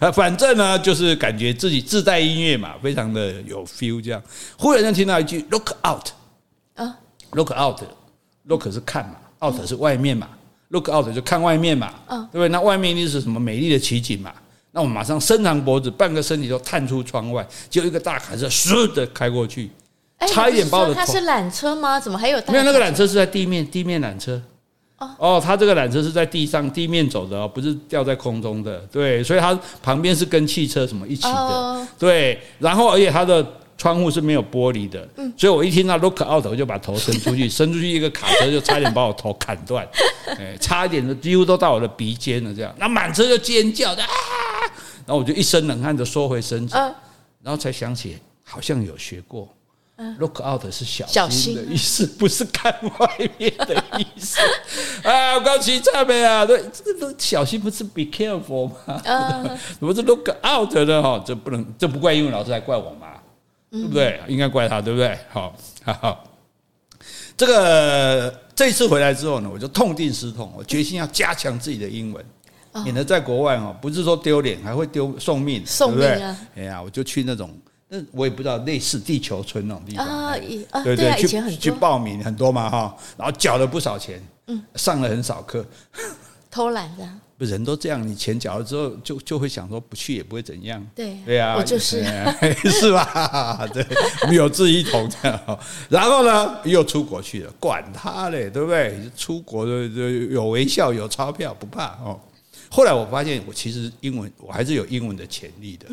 [0.00, 4.22] 啊，反正呢，就是感觉自己自带音乐嘛，非常的有 feel 这样。
[4.58, 6.08] 忽然间听到一句 “look out”
[6.74, 6.98] 啊
[7.32, 10.28] ，“look out”，“look” 是看嘛，“out” 是外面嘛
[10.70, 12.48] ，“look out” 就看外面嘛，嗯对不对？
[12.48, 14.32] 那外面一定是什么美丽的奇景嘛？
[14.72, 19.70] 那我马上伸长脖子，半个身体都探出窗外，就一个大卡车嗖的开过去，
[20.28, 21.00] 差一点把我的头。
[21.00, 22.00] 它是缆车吗？
[22.00, 22.42] 怎么还有？
[22.48, 24.42] 没有，那个缆车是在地面，地面缆车。
[25.18, 28.78] 哦，它这个缆车是在地上地面走的哦，不是吊在空中的。
[28.90, 31.86] 对，所以它旁边是跟汽车什么一起的。
[31.98, 33.46] 对，然后而且它的。
[33.78, 39.84] 窗户是没有玻璃的，所以我一听到 look out，我就把头伸出去， 伸出去一个卡车就差点把我头砍断，
[40.38, 44.08] 哎，差一点的几乎都到我的鼻尖了，这样，那满车就尖叫的啊，
[45.04, 46.76] 然后我就一身冷汗的缩回身子，
[47.42, 49.52] 然后才想起好像有学过
[50.18, 54.38] ，look out 是小心的意思，不是看外面的意思。
[55.02, 56.44] 啊， 我刚骑车没啊？
[56.46, 59.00] 对，这个小心不是 be careful 吗？
[59.78, 61.02] 怎么是 look out 呢？
[61.02, 63.08] 哈，这不能，这不怪英文老师，还怪我吗？
[63.70, 64.20] 对不对？
[64.28, 65.18] 应该怪他，对不对？
[65.30, 66.24] 好，好，
[67.36, 72.24] 这个这次回来之后呢，我就痛定思痛，我决心要加强自己的英文，
[72.84, 76.38] 免得在国外哦，不是说丢脸，还会丢送命，送命啊！
[76.54, 77.50] 哎呀，我就去那种，
[77.94, 80.34] 那我也不知道类似地球村那种地方啊，
[80.82, 85.62] 对对，去去报名很多嘛哈，然后缴了不少钱，嗯，上了很少课，
[86.50, 87.06] 偷懒的。
[87.42, 90.80] 人都这样，你钱缴了之后，就就会想说不去也不会怎样。
[90.94, 92.02] 对对啊，我就是
[92.70, 93.66] 是吧？
[93.74, 93.84] 对，
[94.22, 95.58] 我们有志一同这样。
[95.90, 98.96] 然后呢，又出国去了，管他嘞，对不对？
[99.16, 99.72] 出国的
[100.30, 102.18] 有微笑，有钞票，不怕哦。
[102.70, 105.86] 后来我发现，我其实英文我还是有英文的潜力的。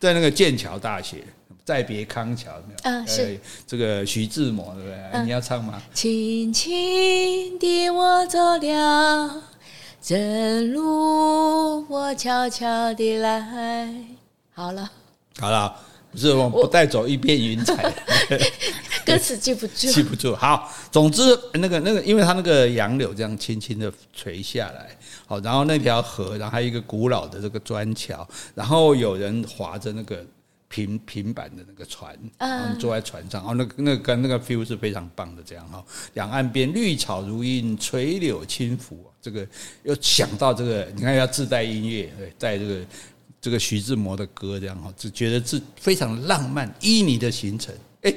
[0.00, 1.22] 在那个剑桥大学，
[1.62, 2.50] 再别康桥？
[2.84, 5.22] 啊，是这个徐志摩，对不对？
[5.24, 5.80] 你要唱吗？
[5.92, 9.42] 轻轻地我走了。
[10.00, 13.94] 正如我悄悄地来，
[14.54, 14.90] 好了，
[15.38, 15.76] 好了，
[16.10, 17.92] 不是我们不带走一片云彩，
[19.06, 20.34] 歌词记不住，记不住。
[20.34, 21.22] 好，总之
[21.54, 24.96] 那个那个，因为它那个杨柳这样轻轻的垂下来，
[25.26, 30.24] 好，然后那条河，然后还有一个古老的这个砖桥，然后有人划着那个。
[30.72, 35.84] 平 平板的那个船，嗯，坐在船上，哦，那个那个跟那个 feel 是非常棒的，这样哈。
[36.14, 39.44] 两岸边绿草如茵，垂柳轻拂，这个
[39.82, 42.76] 又想到这个，你看要自带音乐，对，带这个
[43.40, 47.74] 这个徐志摩的歌，这样哈，就觉得是非常浪漫旖旎的行程。
[48.02, 48.14] 哎，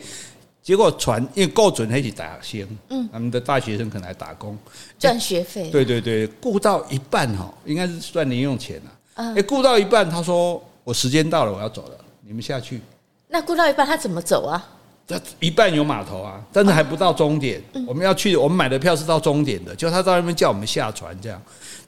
[0.61, 4.57] 结果船因为够准，还去打先，嗯，他们的大学生可能还打工
[4.99, 9.33] 赚学费，对对对，雇到一半哈，应该是赚零用钱了。
[9.35, 11.97] 哎，顾到一半，他说我时间到了，我要走了。
[12.21, 12.81] 你们下去，
[13.27, 14.69] 那雇到一半他怎么走啊？
[15.05, 17.61] 这一半有码头啊，但是还不到终点。
[17.73, 21.41] 哦、我们要去，我们买的票是到终点的，就他到那边叫我们下船，这样，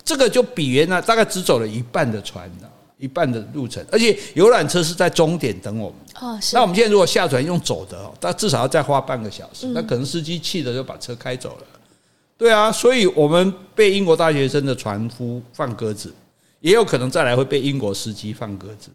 [0.03, 5.99] 这个就比原来大概只走了一半的船的，一半的路程，而且游览车是在终点等我们。
[6.21, 6.55] 哦，是。
[6.55, 11.63] 那我们现在如果下船用走的，哦，那至少要再花半个小时，那可能司机气的就把车开走了。
[12.37, 16.13] 对啊，所以我们被英国大学生的船夫放鸽子，
[16.59, 18.89] 也有可能再来会被英国司机放鸽子，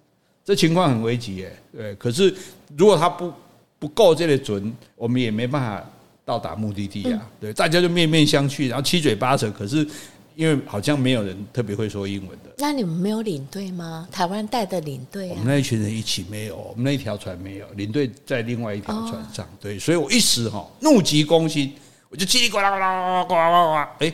[0.44, 1.56] 这情况很危急耶。
[1.74, 2.34] 对，可是
[2.76, 3.32] 如果他不
[3.78, 5.90] 不够这类准，我们也没办法
[6.24, 7.30] 到达目的地啊。
[7.40, 9.50] 对，大家就面面相觑，然后七嘴八舌。
[9.50, 9.86] 可是
[10.34, 12.50] 因为好像没有人特别会说英文的。
[12.58, 14.08] 那你们没有领队吗？
[14.10, 15.32] 台湾带的领队啊？
[15.32, 19.48] 我们那一群人一起没有，我们那一条船没有领队，在另外一条船上。
[19.60, 21.72] 对，所以我一时哈怒急攻心。
[22.08, 24.12] 我就叽里呱啦呱啦呱啦呱啦呱啦，哎，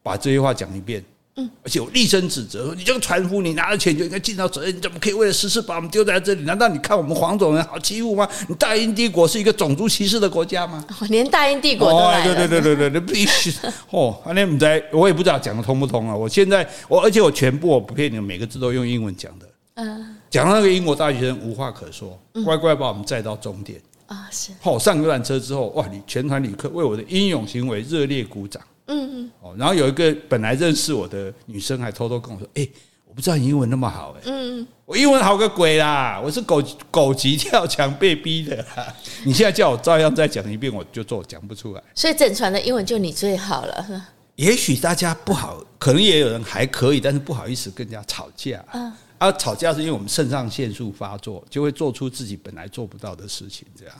[0.00, 1.04] 把这些话讲一遍，
[1.36, 6.42] 嗯，而且我厉声指责说：“你这个船夫，你拿了钱就应该尽到责任，你怎么可以为了私事把我们丢在这里？
[6.42, 8.28] 难道你看我们黄种人好欺负吗？
[8.48, 10.84] 你大英帝国是一个种族歧视的国家吗？
[11.08, 13.50] 连大英帝国都来了，对对对对对对，必须
[13.88, 14.20] 哦！
[14.26, 16.14] 那你在，我也不知道讲的通不通啊！
[16.14, 23.80] 我现在我，而且我全部我不骗你，每个字都用英文讲的，嗯，讲到那个英国大学生无话可说，乖乖把我们载到终点。
[24.06, 25.86] 啊，是好上游览车之后，哇！
[25.90, 28.62] 你全团旅客为我的英勇行为热烈鼓掌。
[28.86, 29.30] 嗯嗯。
[29.40, 32.68] 哦，然后有一个本来认识我的女生还偷偷跟我说：“哎，
[33.06, 36.20] 我不知道你英文那么好。”哎，嗯嗯，我英文好个鬼啦！
[36.22, 38.64] 我是狗狗急跳墙被逼的。
[39.24, 41.82] 你现在叫我照样再讲一遍，我就做讲不出来。
[41.94, 44.06] 所以整船的英文就你最好了。
[44.36, 48.64] 也许大家不好，可能也有人还可以，但是不好意思跟人家吵架。
[48.72, 48.92] 嗯。
[49.18, 53.64] 啊，吵架是因为我们肾上腺素发作，就会做出自己本来做不到的事情。
[53.78, 53.94] 这样，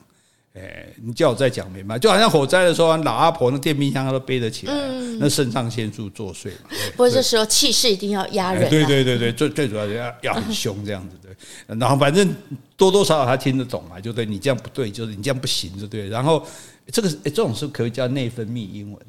[0.54, 4.74] 哎，你叫我再讲明白，就好像火灾的时候，老阿婆那电冰箱都背得起来，
[5.18, 6.68] 那肾上腺素作祟嘛。
[6.90, 8.68] 不过这时候气势一定要压人。
[8.68, 11.34] 对对对对，最最主要要要很凶这样子对。
[11.78, 12.34] 然后反正
[12.76, 16.06] 多多少少他听得懂嘛，就对你这样不对，就是你这样不行，就对。
[16.10, 16.46] 然后
[16.88, 19.00] 这个这种是可以叫内分泌英文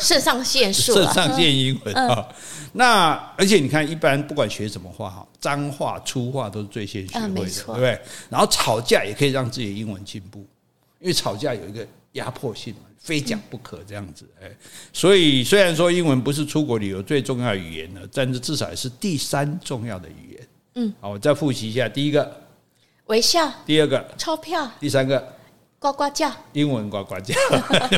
[0.00, 2.28] 肾上腺素，肾上腺英文啊。
[2.72, 8.00] 那而且你看，一般不管学什么话哈，脏话、粗话都是最先学会的，对不对？
[8.28, 10.44] 然后吵架也可以让自己的英文进步，
[11.02, 14.24] 因为吵架有一个压迫性嘛，非讲不可这样子。
[14.40, 14.50] 哎，
[14.92, 20.48] 所以虽然说英文不是出国旅游最重要的语言呢，但是至少也是第三重要的语言。
[20.76, 22.44] 嗯，好，我再复习一下：第一个
[23.06, 25.36] 微笑，第二个钞票，第三个。
[25.82, 27.34] 呱呱叫，英文呱呱叫，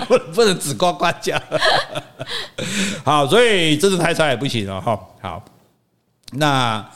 [0.09, 1.39] 不 不能只呱呱叫。
[3.05, 4.81] 好，所以真的太差也不行哦。
[4.81, 5.45] 哈，好，
[6.33, 6.91] 那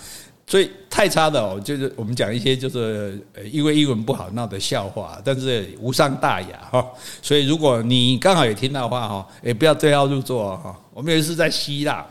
[0.48, 6.84] 所以太差的哦，就是我们讲一些就是因为英文不好闹的笑话，但是无伤大雅哈。
[7.20, 10.74] 所以如果你刚好也听到的话哈，也不要对号入座哈。
[10.94, 12.04] 我们也是在希腊，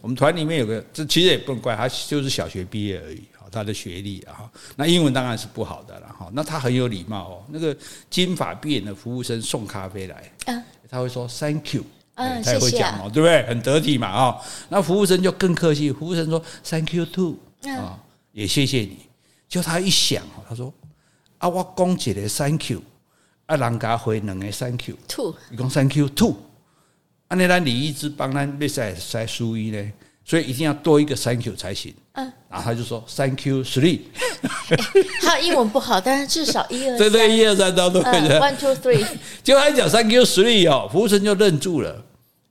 [0.00, 3.22] 我们团里面有个，这其实也不能怪他，就是小学毕业而已。
[3.48, 4.44] 他的学历啊，
[4.74, 6.28] 那英文当然是不好的了哈。
[6.34, 7.44] 那他很有礼貌哦。
[7.48, 7.74] 那个
[8.10, 10.30] 金发碧眼的服务生送咖啡来，
[10.90, 11.82] 他会说 “thank you”，
[12.14, 13.42] 他也会讲哦，对不对？
[13.46, 14.36] 很得体嘛啊。
[14.68, 17.36] 那服务生就更客气，服务生说 “thank you too”，
[17.74, 17.98] 啊，
[18.32, 18.98] 也谢谢你。
[19.48, 20.72] 就他一想，他说
[21.38, 22.82] ：“啊，我讲一个 thank you，
[23.46, 26.34] 啊，人家回两个 thank you，two，你讲 thank you two，
[27.28, 29.92] 啊，那咱李一之帮咱比赛赛输一呢，
[30.24, 31.94] 所以一定要多一个 thank you 才行。
[32.12, 32.32] 嗯。
[32.48, 34.00] 然后他就说 Thank you three，
[35.20, 38.40] 他英文不好，但是至少一二对对一二三都都会的。
[38.40, 39.04] One two three，
[39.42, 42.02] 结果他讲 Thank you three 哦，服务生就愣住了，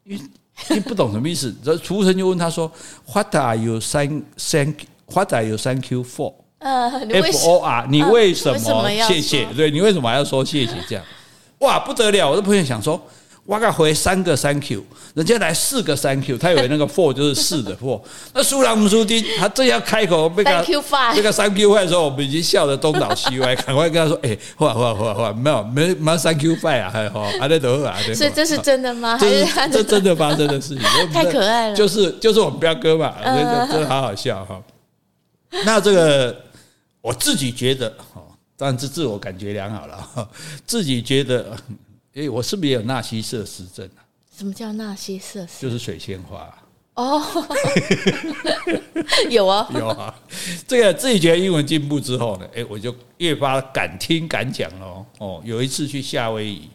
[0.04, 0.23] 因为
[0.69, 1.56] 因为不懂什么意思。
[1.63, 2.71] 这服务生就问他说
[3.08, 4.75] What are you thank thank
[5.13, 6.34] What are you thank you for？
[6.60, 9.46] 呃，F O R，你为什么谢谢？
[9.56, 10.74] 对，你为什么还要说谢谢？
[10.88, 11.04] 这样
[11.60, 12.30] 哇不得了！
[12.30, 13.00] 我的朋友想说。
[13.48, 18.02] 我给他回三个 thank you，人家来四个 thank you，他以为那个 four 就是四的 four。
[18.34, 20.63] 那苏朗姆苏丁，他正要开口被他
[21.13, 27.96] 这个 thank you five 的时候，我们已经笑得东倒西歪，赶快跟他说：“哎，哇哇哇哇，没有没没 thank you five 啊，还好，还得得啊。
[28.15, 29.15] ”所以这是真的吗？
[29.22, 31.76] 这是这真的发生的事情， 太可爱了。
[31.76, 34.60] 就是就是我们彪哥嘛，真的真的好好笑哈。
[35.63, 36.44] 那这个
[37.02, 40.30] 我自己觉得哦，当然是自我感觉良好了哈，
[40.65, 41.56] 自己觉得。
[42.18, 44.00] 哎，我是不是也有纳西瑟斯症啊？
[44.34, 45.62] 什么叫纳西瑟斯？
[45.62, 46.49] 就是水仙花
[46.93, 47.22] 哦，
[49.30, 50.18] 有啊，有啊。
[50.66, 55.06] 这个自己觉得英文进步之后呢，哎，我就越发敢听敢讲喽。
[55.18, 56.70] 哦，有一次去夏威夷，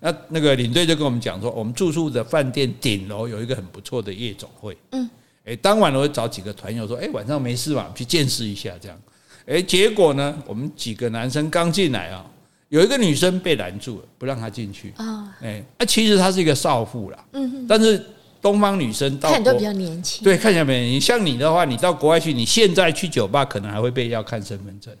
[0.00, 4.76] 那那个领队就跟我们讲说，我们住宿的饭店顶楼有一个很不错的夜总会。
[4.90, 5.08] 嗯，
[5.44, 8.98] 哎，当晚我会找几个团友说，哎，晚上没事嘛，去见识一下这样。
[9.46, 12.24] 哎，结果呢，我们几个男生刚进来啊。
[12.70, 14.92] 有一个女生被拦住了，不让她进去。
[14.96, 17.24] 啊，哎，那其实她是一个少妇啦。
[17.32, 17.66] 嗯哼。
[17.68, 18.02] 但是
[18.40, 20.24] 东方女生到看都比较年轻。
[20.24, 21.00] 对，看起来比较年轻。
[21.00, 24.92] 像你的话，你到国外去，你现在去酒吧可能还会被要看身份证。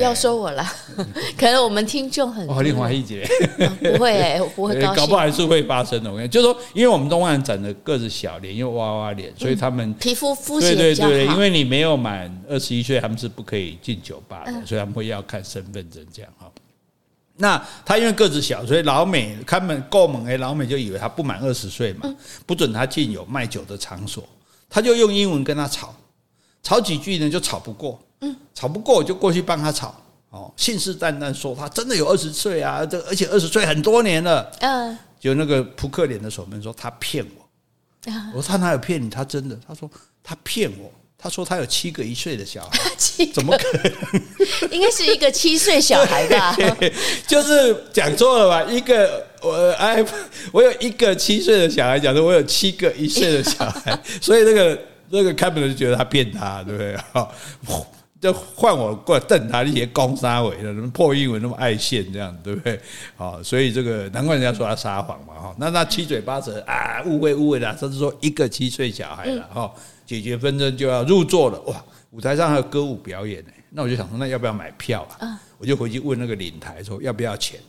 [0.00, 0.64] 要说我了，
[1.38, 3.26] 可能我们听众很哦，另外一节
[3.82, 6.10] 不会、欸，我不会高兴， 搞不好还是会发生的。
[6.10, 10.60] 我跟你就是说，因为我们东方人长得个子小，脸又娃娃脸，所以他们、嗯、皮肤肤。
[10.60, 16.50] 对对对，因为你没有满二十一岁，他们是不可以进酒吧的，嗯、所以他们会要看身份证这样哈。
[17.36, 22.16] 那他因为个子小，所以老美他们够猛哎，老美就以为他不满二十岁嘛，嗯、
[22.46, 24.22] 不准他进有卖酒的场所，
[24.70, 25.94] 他就用英文跟他吵，
[26.62, 28.00] 吵几句呢就吵不过。
[28.20, 29.94] 嗯，吵不过我就过去帮他吵，
[30.30, 34.50] 哦，信誓旦旦说他真的有二十岁啊，这而且二十岁很多年了。
[34.60, 39.08] 嗯，就那个扑克脸的守门说他骗我，我说他哪有骗你？
[39.10, 39.90] 他真的，他说
[40.22, 44.70] 他骗我，他说他有七个一岁的小孩， 七怎么可能？
[44.70, 46.56] 应该是一个七岁小孩吧？
[47.26, 48.70] 就是讲错了吧？
[48.70, 50.04] 一个我哎，
[50.52, 54.78] 我有一个七岁的小孩，讲说我有七个一岁的小孩，所以那个
[55.10, 56.96] 那个开门就觉得他骗他，对不对？
[58.32, 58.38] 好。
[58.38, 62.80] 就换我过来瞪他那些公杀尾的，破英文那么爱现这样，对不对？
[63.16, 65.54] 好，所以这个难怪人家说他撒谎嘛，哈。
[65.58, 69.70] 那那七嘴八舌啊，误会误会了，甚至说一个七岁小孩了，哈，
[70.06, 73.50] 解决纷争就要入座了，哇，舞台上还有歌舞表演呢。
[73.68, 75.38] 那我就想说，那要不要买票啊？
[75.58, 77.60] 我就回去问那个领台说要不要钱，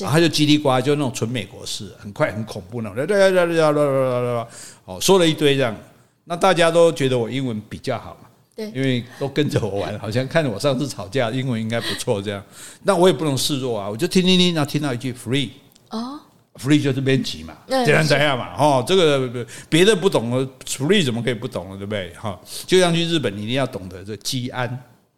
[0.00, 4.46] 然后他就叽里呱啦，就那种纯美国式，很快很恐怖那种，对对对对对对对，
[4.86, 5.76] 哦，说了一堆这样，
[6.24, 8.29] 那大家都觉得我英文比较好嘛。
[8.68, 12.42] 因为都跟着我玩，好像看着我上次吵架，英文应该不错，这样，
[12.82, 15.48] 那我也不能示弱啊，我就听听听，然后听到一句 free，
[15.90, 16.20] 哦
[16.54, 22.12] ，free 就是编辑嘛，这样这样嘛，哦，这个别的不懂了，free 怎么可以不懂了，对不对？
[22.14, 24.68] 哈，就像去日本，你一定要懂得这基安，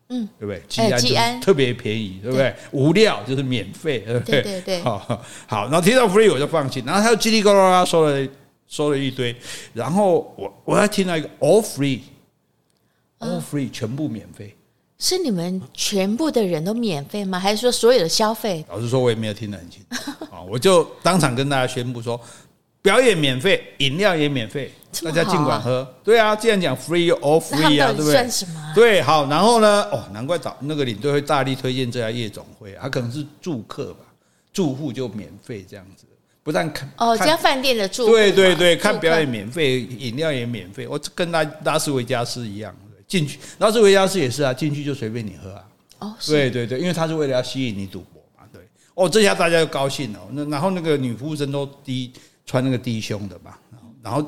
[0.09, 0.63] 嗯，对不对？
[0.69, 2.55] 基安就是特别便宜，对不对？
[2.71, 4.43] 无料就是免费，对不对？
[4.43, 4.99] 对对， 好，
[5.47, 8.29] 好，然后听到 free 我就放弃，然后他又叽里呱啦说了
[8.69, 9.35] 说了一堆，
[9.75, 12.01] 然后我我还听到一个 all free。
[13.23, 14.57] All free，全部免费，
[14.99, 17.39] 是你们全部的人都免费吗？
[17.39, 18.65] 还是说所有的消费？
[18.69, 20.41] 老实说，我也没有听得很清楚啊！
[20.51, 22.21] 我就当场跟大家宣布说，
[22.81, 24.73] 表演免费，饮料也免费，
[25.05, 25.87] 大家尽管喝。
[26.03, 28.29] 对啊，既然讲 free all free 啊，对不对？
[28.75, 29.83] 对，好，然后呢？
[29.93, 34.05] 哦，难怪找那个领队会大力推荐这家夜总会，他可能是住客吧，
[34.53, 36.05] 住户就免费这样子，
[36.43, 42.75] 不但看哦，这家饭店的住户对对对，看表演免费，饮料也免费，我跟拉拉斯维加斯一样。
[43.13, 45.69] 进去，拉斯维加斯也是啊，进去就随便你喝啊。
[45.99, 48.63] 哦，对对对，因为他是为了要吸引你赌博嘛，对。
[48.95, 50.21] 哦，这下大家就高兴了。
[50.31, 52.11] 那然后那个女服务生都低
[52.47, 53.55] 穿那个低胸的嘛，
[54.03, 54.27] 然后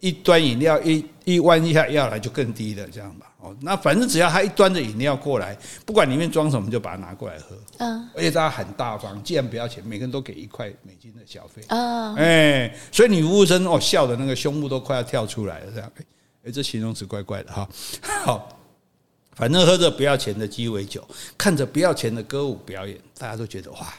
[0.00, 3.32] 一端饮料一一弯一下要来就更低的，这样吧。
[3.38, 5.56] 哦，那反正只要他一端着饮料过来，
[5.86, 7.56] 不管里面装什么，就把它拿过来喝。
[7.78, 11.62] 嗯，而且大家很大方，既然不要钱，每个人都给一块美金的小费。
[11.68, 15.90] 嗯，哎，所以女服务生哦笑的那个胸部都快要跳出来了，这样。
[16.46, 17.68] 哎，这形容词怪怪的哈。
[18.24, 18.48] 好，
[19.34, 23.92] 反正喝着不要钱的鸡尾酒，看着不要钱的歌舞表演，大家都觉得哇，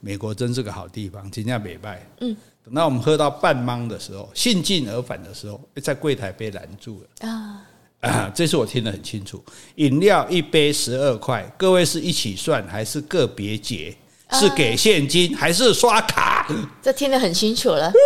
[0.00, 2.06] 美国真是个好地方，今天美拜。
[2.20, 7.66] 嗯，等到我们喝到半懵的时候，兴尽而返的时候，在柜台被拦住了啊！
[8.00, 9.44] 啊，这次我听得很清楚，
[9.74, 13.92] 饮料一杯十二块，各位是一起算还是个别结？
[14.32, 16.46] 是给现金还是刷卡？
[16.82, 17.90] 这听得很清楚了。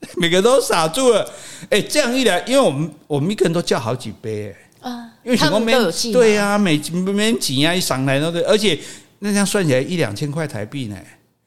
[0.16, 1.28] 每个都傻住了，
[1.70, 8.78] 哎，这样一来，因为我们我们一个人都叫好几杯，哎，啊，因为什么没有对呀，每每人挤呀一上来那个，而且
[9.18, 10.96] 那这样算起来一两千块台币呢。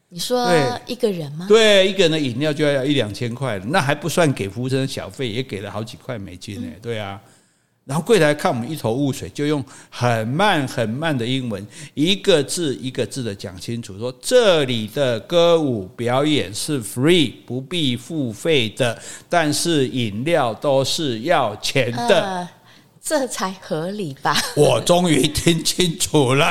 [0.10, 0.46] 你说
[0.86, 1.46] 一个人吗？
[1.48, 6.68] 对，一个人的饮料就要一两千块，那还不算给服务生的小费，也给了好几块美金呢。
[6.82, 7.20] 对啊。
[7.92, 22.50] 然后柜台看我们一头雾水，就用很慢很慢的英文，一个字一个字的讲清楚，说这里的歌舞表演是 free，不必付费的，但是饮料都是要钱的，呃、
[23.04, 24.38] 这才合理吧？
[24.56, 26.46] 我终于听清楚了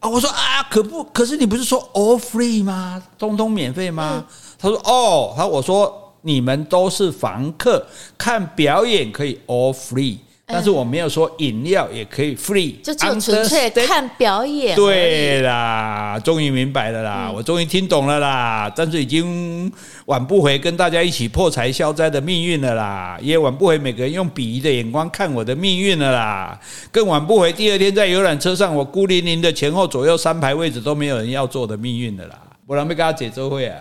[0.00, 0.10] 啊！
[0.10, 3.02] 我说啊，可不，可是你不是说 all free 吗？
[3.18, 4.26] 通通免费吗？
[4.58, 6.02] 他说哦，他我说。
[6.22, 7.86] 你们都是房客，
[8.18, 10.16] 看表演可以 all free，
[10.48, 14.76] 但是我没有说饮料也可以 free，就纯粹看表演。
[14.76, 19.70] 对啦，终于明白了啦，我终于听懂了啦，但是已经
[20.04, 26.60] 挽不回跟大家一起破财消灾的命运了啦，也挽不回每个人用鄙夷的眼光看我的命运了啦，
[26.92, 33.78] 更挽不回第二天在游览车上我孤零零的前后左右三排位置都没有人要坐的命运了啦，不然被跟他解周会啊。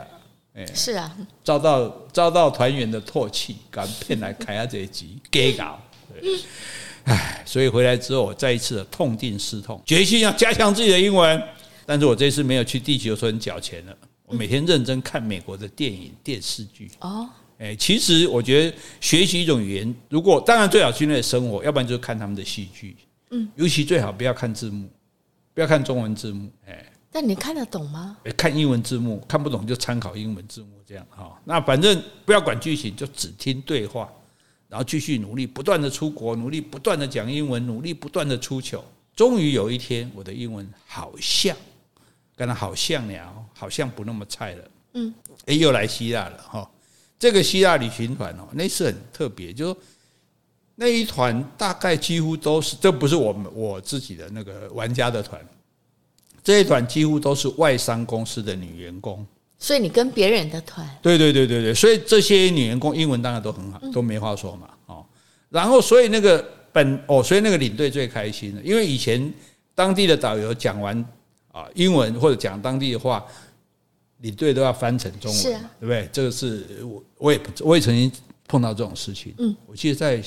[0.56, 1.12] 欸、是啊，
[1.44, 5.78] 遭到遭到团员的唾弃，敢骗来开下这一集，给搞。
[7.04, 11.42] 唉，所以回来之后，我再一次的痛定思痛，决心要加强自己的英文。
[11.86, 13.96] 但是我这次没有去地球村缴钱了，
[14.26, 16.90] 我每天认真看美国的电影、电视剧。
[17.02, 22.96] 哦，哎，其实我觉得学习一种语言，如果当然最好去那里生活，要不然就是看他们的戏剧。
[23.30, 24.90] 嗯，尤其最好不要看字幕，
[25.54, 26.92] 不要看中文字幕，哎。
[27.12, 28.18] 但你看得懂吗？
[28.36, 31.40] 看英文字幕看不懂就参考英文字幕这样哈。
[31.46, 34.12] 那反正不要管剧情，就只听对话，
[34.76, 38.84] 然后继续努力，不断的出国，努力不断的讲英文，努力不断的出糗。
[39.16, 41.56] 终于有一天，我的英文好像
[42.36, 44.72] 跟他好像了，好像不那么菜了。
[44.96, 45.14] 嗯，
[45.46, 46.70] 哎，又来希腊了哈。
[47.18, 49.74] 这个希腊旅行团哦，那次很特别，就
[50.76, 55.40] 那一团大概几乎都是，这不是我们我自己的那个玩家的团。
[56.44, 59.26] 这一团几乎都是外商公司的女员工，
[59.58, 65.06] 所以你跟别人的团，对对对对对，所以这些女员工英文当然都很好，都没话说嘛，哦，
[65.50, 69.34] 然后所以那个本哦，所以那个领队最开心了，因为以前
[69.74, 70.98] 当地的导游讲完
[71.52, 73.26] 啊英文或者讲当地的话，
[74.18, 76.10] 领队都要翻成中文，是啊，对不对？
[76.12, 78.12] 这个是我我也我也曾经
[78.48, 80.22] 碰到这种事情，嗯，我记得在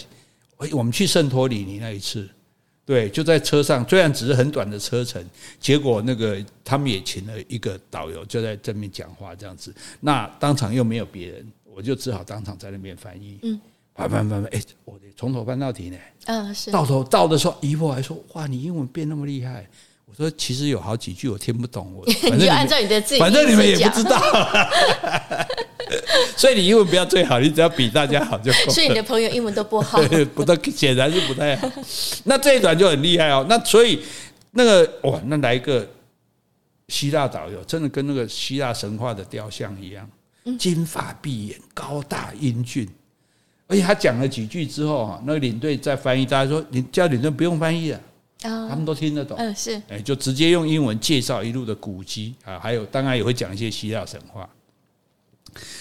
[0.73, 2.29] 我们去圣托里尼那一次。
[2.89, 5.23] 对，就在车上，虽然只是很短的车程，
[5.61, 9.75] 结果那个他们也请了一个导游，就在正面讲话这样子。
[10.01, 13.41] 那当场又没有别人，我就只好当场在那边翻译。
[13.43, 13.61] 嗯，
[13.95, 15.99] 翻翻翻翻，哎，我得从头翻到底呢。
[16.25, 16.71] 嗯，是。
[16.71, 19.69] 到头到的时候，姨婆还说：“哇，你英文变那么厉害。”
[20.11, 24.19] 我说：“其实有好几句我听不懂。”我反正 按照你的自己，反正你们也不知道。
[26.37, 28.59] 所以你英文不要最好，你只要比大家好就够。
[28.73, 30.01] 所以你的朋友英文都不好，
[30.35, 31.71] 不都显然是不太好。
[32.25, 33.45] 那这一段就很厉害哦。
[33.49, 34.01] 那所以
[34.53, 35.87] 那个哇，那来一个
[36.89, 40.09] 希腊导游，真的跟那个希腊神话的雕像一样，
[40.59, 42.89] 金发碧眼，高大英俊。
[43.67, 48.01] 而且他讲了几句之后啊，那个领队在翻译，大家说你叫领队不用翻译了，
[48.41, 49.37] 他们都听得懂。
[49.39, 49.81] 嗯，是。
[49.91, 54.49] 哎，就直接用英文介绍一路的古迹啊，还有当然也会讲一些希腊神话。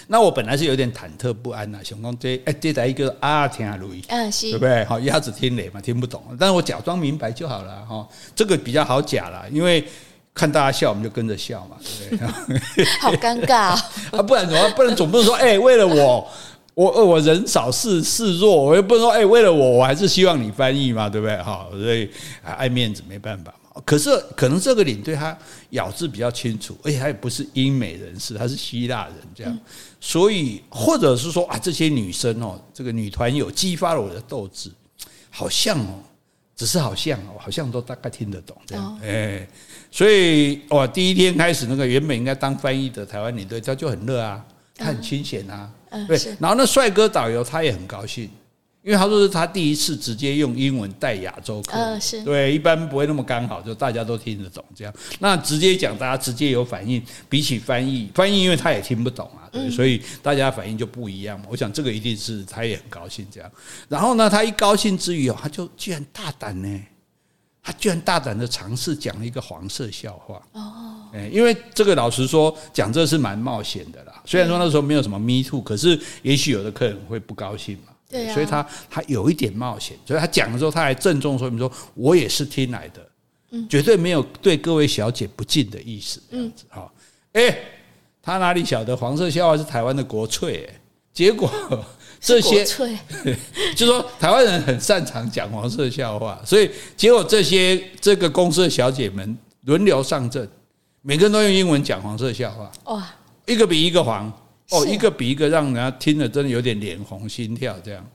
[0.08, 4.84] 那我本来是有点忐忑不安呐，想讲这哎，这来一个啊，听下录音，嗯，是，对不对？
[4.86, 8.08] 好，一下子听雷嘛，听不懂，但是我假装明白就好了哈。
[8.36, 9.84] 这个比较好假啦，因为
[10.34, 11.76] 看大家笑，我们就跟着笑嘛，
[12.10, 12.86] 对不对？
[13.02, 13.78] 好尴尬
[14.16, 14.22] 啊！
[14.24, 14.70] 不然怎么？
[14.76, 16.28] 不然总不能说，哎，为了我，
[16.76, 21.36] 我我人少势势弱，我又不能说，哎，为了我，我还是希望你翻译嘛，对不对？
[21.38, 22.10] 哈，所以
[22.44, 23.54] 爱面子，没办法。
[23.86, 25.38] 可是可能这个领队他
[25.72, 29.60] 咬字比较清楚，而且他也不是英美人士，他是希腊人这样，
[30.00, 34.72] 所以或者是说啊，这些女生哦，这个女团友激发了我的斗志，
[35.30, 36.00] 好像哦，
[36.56, 39.48] 只是好像哦，好像都大概听得懂这样，哎，
[39.92, 44.44] 所以哇，第一天开始那个原本应该当翻译的台湾领队他就很热啊，
[44.76, 45.72] 他很清闲啊，
[46.08, 48.30] 对，然后那帅哥导游他也很高兴。
[48.88, 54.94] 因为他说是他第一次直接用英文带亚洲客，呃，是对，一般不会那么刚好，就大家都听得懂这样。
[55.20, 61.48] 那直接讲，大家直接有反应，比起翻译，翻译因为他也听不懂啊，对，所以大家反应就不一样嘛。
[61.50, 63.52] 我想这个一定是他也很高兴这样。
[63.90, 66.82] 然后呢，他一高兴之余哦，他就居然大胆呢，
[67.62, 74.14] 他居然大胆的尝试讲了一个黄色笑话哦，哎，因为这个老实说讲这是蛮冒险的啦。
[74.24, 77.92] 虽然说那时候没有什么 Me Too，可是也许有的客人会不高兴嘛。
[78.10, 83.06] 对，所以他他有一点冒险，所以他讲的时候，他还郑重说明说：“我也是听来的，
[83.70, 86.90] 绝对没有对各位小姐不敬的意思。”这样子哈，
[87.34, 87.58] 哎，
[88.22, 90.70] 他哪里晓得黄色笑话是台湾的国粹？
[90.72, 90.80] 哎，
[91.14, 91.52] 结果
[92.22, 92.66] 这些，
[93.76, 100.48] 就说台湾人很擅长讲黄色笑话，所以结果这些这个公司的小姐们轮流上阵，
[101.02, 103.06] 每个人都用英文讲黄色笑话，哇，
[103.46, 104.32] 一个比一个黄。
[104.72, 108.06] 哦，一个比一个让人家听了真的有点脸红心跳，这样。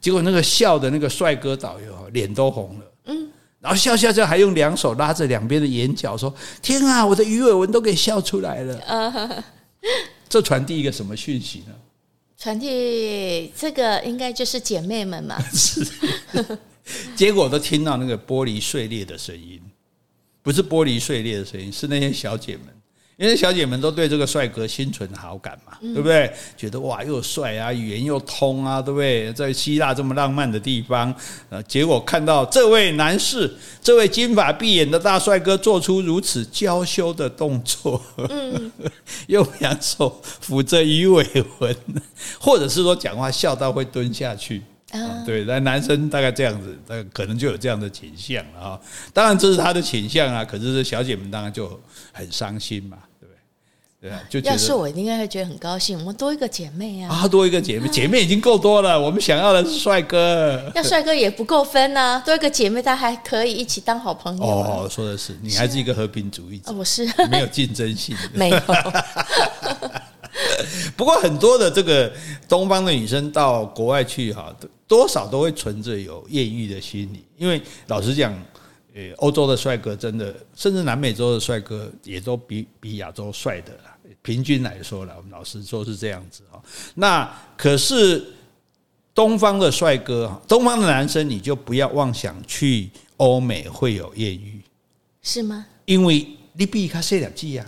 [0.00, 3.28] 结果那个笑的那个帅哥导游脸都红了，嗯，
[3.58, 8.78] 然后笑笑笑还用两手拉着两边的眼角说：“天啊，我的鱼尾纹都给笑出来了。
[8.84, 9.44] ”啊，
[10.28, 11.74] 这传递一个什么讯息呢？
[12.36, 15.40] 传递这个应该就是姐妹们嘛。
[15.54, 15.82] 是，
[17.16, 19.58] 结果都听到那个玻璃碎裂的声音，
[20.42, 22.66] 不是玻璃碎裂的声音，是那些小姐们。
[23.16, 26.32] 因为小姐们都对这个帅哥心存好感嘛，对不对？
[26.56, 29.32] 觉得哇，又帅啊，语言又通啊，对不对？
[29.32, 31.14] 在希腊这么浪漫的地方，
[31.48, 38.72] 呃，结果看到这位男士，这位金发碧眼的大帅哥做出如此娇羞的动作，嗯，
[39.28, 41.24] 用两手扶着鱼尾
[41.60, 41.76] 纹，
[42.40, 44.60] 或者是说讲话笑到会蹲下去。
[44.94, 48.80] 嗯、对，那男生大概这样子，那可能就有这样的倾向了啊。
[49.12, 51.80] 当然这是他的倾向啊，可是这小姐们当然就
[52.12, 54.08] 很伤心嘛，对不对？
[54.08, 64.84] 对啊，就要是我应该会觉得很高兴，我们多一个姐妹啊，啊，多一个姐妹，姐妹已经够多了，我们想要的是帅哥，要帅哥也不够分呢、啊，多一个姐妹，她还可以一起当好朋友、啊。
[64.84, 68.60] 哦，说的是，你还是一个和平主义者，我是没有竞争性， 没有。
[70.96, 72.12] 不过很多的这个
[72.48, 74.54] 东方的女生到国外去哈，
[74.86, 78.32] 多少都会存着有艳遇的心理，因为老实讲，
[78.94, 83.96] 诶，欧洲的帅哥真的，甚至南美洲的帅哥也都比比亚洲帅的啦。
[84.22, 86.62] 平均来说了，我们老实说是这样子哈。
[86.94, 88.24] 那可是
[89.14, 94.60] 东方的帅哥，东方的男生，你就不要妄想去欧美会有艳遇，
[95.22, 95.66] 是吗？
[95.86, 97.66] 因为你比他细两季呀。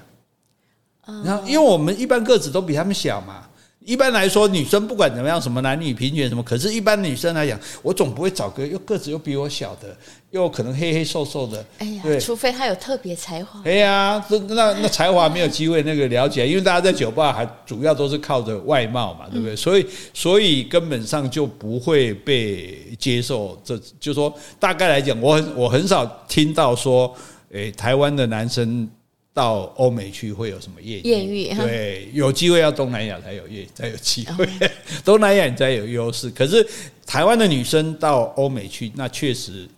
[1.25, 3.49] 然后，因为我们一般个子都比他们小嘛。
[3.87, 9.97] 一般来说，女生不管怎么样，什么男女平权什么，可是，一般女生来讲，我总不会找个又个子又比我小的，
[10.33, 11.65] 又可能黑黑瘦瘦的。
[11.79, 13.61] 哎呀，对，除非他有特别才华。
[13.65, 19.55] 哎呀，那那那才华没有机会那个了解，因为大家在酒吧还主要都是靠着外貌嘛，对不对？
[19.55, 23.57] 所以所以根本上就不会被接受。
[23.65, 27.15] 这就说大概来讲，我很我很少听到说，
[27.53, 28.91] 诶，台湾的男生。
[29.37, 31.53] 到欧美去会有什么艳遇？
[31.55, 34.49] 对，有机会要东南亚才有艳，才有机会。
[35.05, 36.31] 东南亚你才有优势。
[36.31, 36.67] 可是
[37.05, 39.69] 台湾的女生到欧美去，那确实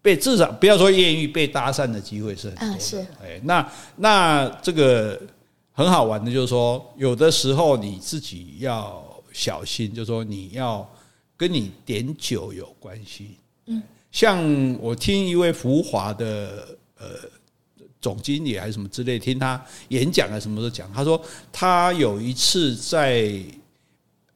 [0.00, 2.80] 被至少不要说艳遇，被搭讪的机会是很多的。
[2.80, 5.20] 是，哎，那那这个
[5.72, 10.90] 很好玩的，就是说，有的时候你自己要小心，就是说你要
[11.36, 13.36] 跟你点酒有关系。
[13.66, 14.42] 嗯，像
[14.80, 16.66] 我听一位浮华的
[16.98, 17.06] 呃。
[18.02, 20.92] 总经理还是什么之类，听他演讲啊，什么都讲。
[20.92, 21.18] 他说
[21.52, 23.32] 他有一次在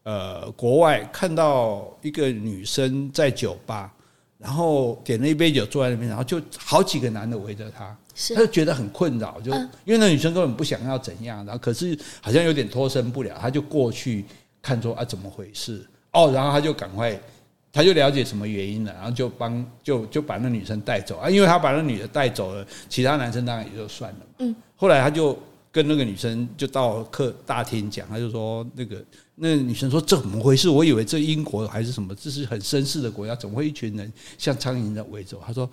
[0.04, 3.92] 呃国外看到一个女生在酒吧，
[4.38, 7.94] 然后点了一杯酒坐在那边，然后就好几个男的围着她，
[8.34, 9.52] 他就觉得很困扰，就
[9.84, 14.24] 因为那女生根本不想要怎样，然后可是好像有点脱身不了，他就过去
[14.62, 17.20] 看说啊怎么回事哦，然后他就赶快。
[17.76, 24.18] 他就了解什么原因了，然后就帮就就把那女生带走啊，因为他把那女的带走了，其他男生当然也就算了。
[24.38, 25.38] 嗯，后来他就
[25.70, 29.04] 跟那个女生就到客大厅讲，他就说那个
[29.34, 30.70] 那个女生说这怎么回事？
[30.70, 35.38] 我以为这英国还是什么，这是很绅士的国家，怎么会一群人像苍蝇在围走？
[35.46, 35.68] 他说：“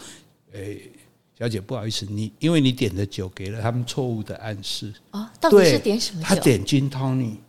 [0.51, 0.81] 诶，
[1.39, 6.27] 小姐不好意思，你因为你点的酒给了他们错误的暗示。”哦，到底是点什么酒？
[6.27, 7.39] 他点金汤尼。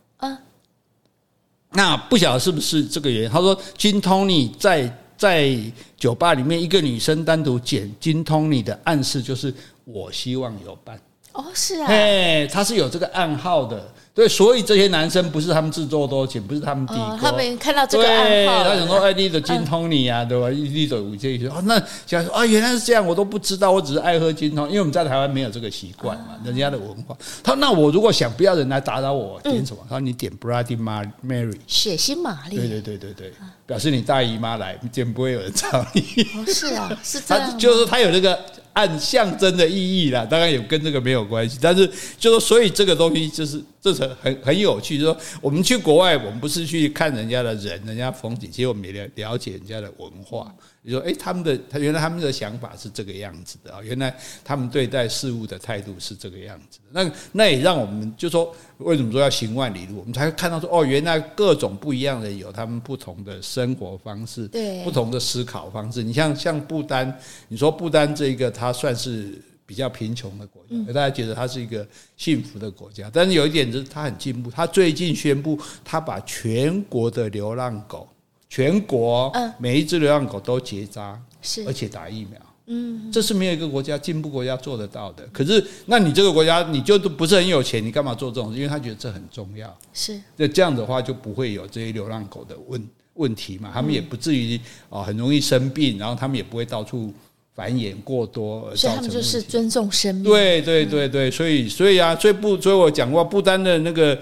[1.74, 1.76] 啊。
[1.76, 3.30] 那不晓得是不是这个原因？
[3.30, 5.56] 他说金通你在在
[5.96, 9.52] 酒吧里面，一个女生单独捡金通你的暗示就是
[9.84, 11.00] 我希望有伴。
[11.32, 13.92] 哦，是啊，哎，他是有这个暗号的。
[14.14, 20.48] 对，所以这些男生不是他们自作多情，不是他们第一个，他们看到这个暗号，他想说：“哎，你的金汤尼啊，对吧？
[20.50, 27.16] 你的五件哦，那想说啊，原来是这样，我都不知道，我只是爱喝金通，因为我们在台湾没有这个习惯嘛，人家的文化。
[27.42, 29.80] 他说：那我如果想不要人来打扰我，点什么？
[29.88, 32.56] 他说：你点 Bloody Mary，血腥玛丽。
[32.56, 33.32] 对对对对对，
[33.66, 36.02] 表示你大姨妈来，点不会有人找你。
[36.46, 38.38] 是啊， 是这样，就是他有这个。
[38.74, 41.88] 按象征的意义啦，当然也跟这个没有关系，但是
[42.18, 44.98] 就说，所以这个东西就是这是很很有趣。
[44.98, 50.54] 就是说，我们去国外，我们不是去看人家的人、人家风景，其实我们也了了解人家的文化。
[50.80, 56.84] 你说，诶，他们的他原来他们的想法是这个样子的啊，原来他们对待事物的态度是这个样子的。
[56.90, 59.98] 那那也让我们就说，为什么说要行万里路？
[59.98, 66.02] 我们才会看到说，哦，原来各种不一样的有他们不同的生活方式，对，不同的思考方式。
[66.02, 67.18] 你像像不丹，
[67.48, 71.86] 你说不丹这一个，它算是比较贫穷的国家，大家觉得它是一个
[72.16, 73.10] 幸福的国家。
[73.12, 74.50] 但是有一点就是，它很进步。
[74.50, 78.06] 它最近宣布，它把全国的流浪狗，
[78.48, 82.40] 全国每一只流浪狗都结扎，是而且打疫苗。
[82.66, 85.26] 嗯，这是没有一个国家进步国家做得到的。
[85.32, 88.56] 可是，那你这个国家你就不是很有钱，你干嘛做这种事？
[88.56, 89.74] 因为他觉得这很重要。
[89.92, 93.70] 是，那这样的话就不会有这些流浪狗的问问题嘛？
[93.72, 94.58] 他们也不至于
[94.88, 97.12] 啊很容易生病，然后他们也不会到处。
[97.54, 100.24] 繁衍过多，所以他们就是尊重生命。
[100.24, 104.18] 对对对对，所以所以啊，所以不，所以我讲过，不丹的那个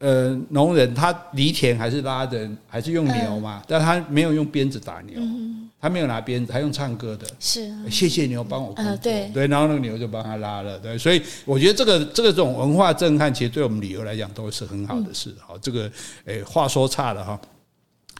[0.00, 5.14] 呃农人，他犁田还是拉人，还是用牛嘛，但他没有用鞭子打牛，
[5.80, 7.26] 他没有拿鞭子，他用唱歌的。
[7.38, 8.96] 是，啊谢谢牛帮我工作。
[8.96, 10.76] 对对，然后那个牛就帮他拉了。
[10.80, 15.32] 对，所以我觉得这个这个这种文化震撼，其实对我们旅游来讲都是很好的事。
[15.46, 15.88] 好，这个
[16.24, 17.40] 诶，话说差了哈。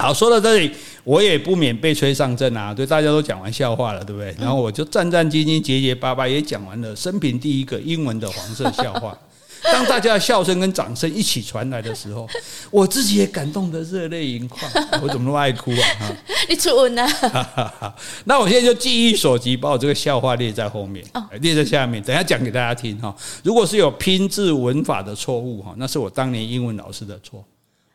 [0.03, 0.69] 好，说到这里，
[1.05, 2.75] 我也不免被吹上阵啊！
[2.75, 4.35] 对，大家都讲完笑话了，对不对？
[4.41, 9.17] 然后我就战战兢兢、结结巴巴也讲完了生平第一个英文的黄色笑话。
[9.63, 12.29] 当大家的笑声跟掌声一起传来的时候，
[12.73, 14.69] 我自己也感动得热泪盈眶。
[15.01, 15.87] 我怎么那么爱哭啊？
[16.01, 16.13] 哈，
[16.51, 17.95] 你出文啊？
[18.27, 21.05] 那我现在就记忆所及，把我这个笑话列在后面，
[21.41, 23.15] 列在下面，等下讲给大家听哈。
[23.45, 27.45] 如果是有拼字文法的错误哈，那是我当年英文老师的错。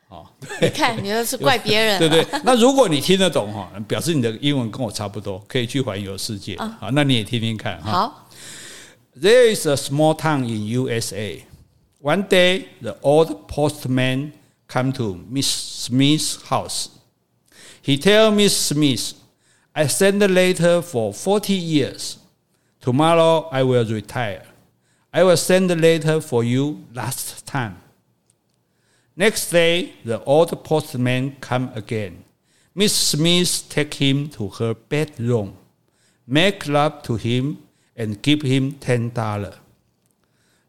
[0.09, 0.27] 哦，
[0.61, 2.27] 你看，你又是怪别人，对对。
[2.45, 6.77] 那如果你听得懂哈，表示你的英文跟我差不多，可以去环游世界啊。
[6.81, 7.91] 好，那你也听听看哈。
[7.91, 8.29] 好，
[9.19, 11.45] There is a small town in USA.
[12.03, 14.33] One day, the old postman
[14.69, 16.89] come to Miss Smith's house.
[17.83, 19.13] He tell Miss Smith,
[19.73, 22.17] "I sent a letter for forty years.
[22.81, 24.43] Tomorrow I will retire.
[25.11, 27.77] I will send a letter for you last time.
[29.20, 32.24] Next day, the old postman come again.
[32.76, 35.58] Miss Smith take him to her bedroom,
[36.28, 37.58] make love to him,
[37.96, 39.56] and give him ten dollar.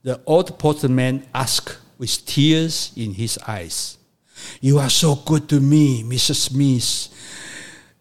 [0.02, 3.98] The old postman asked with tears in his eyes,
[4.62, 6.48] "You are so good to me, Mrs.
[6.48, 7.12] Smith.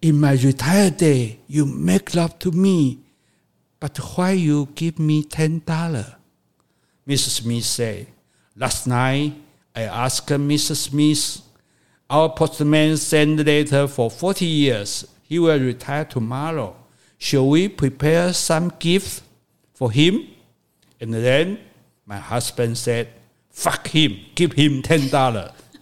[0.01, 2.99] In my retired day, you make love to me,
[3.81, 6.15] but why you give me ten dollar?"
[7.05, 7.41] Mrs.
[7.41, 8.07] Smith said,
[8.55, 9.33] "Last night
[9.77, 10.77] I asked Mrs.
[10.89, 11.23] Smith."
[12.09, 15.05] Our postman sent letter for 40 years.
[15.23, 16.75] He will retire tomorrow.
[17.17, 19.23] Shall we prepare some gift
[19.73, 20.25] for him?
[21.01, 21.59] And then
[22.05, 23.09] my husband said,
[23.51, 25.51] fuck him, give him $10.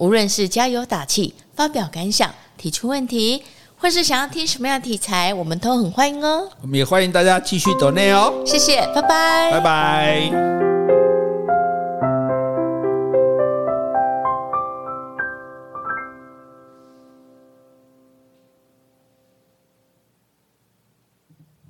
[0.00, 3.42] 无论是加油打气、发表感想、提出问题，
[3.76, 6.48] 或是想要听什么样的题材，我们都很欢迎哦。
[6.62, 8.32] 我们也欢迎大家继续抖内哦。
[8.46, 10.99] 谢谢，拜拜，拜拜。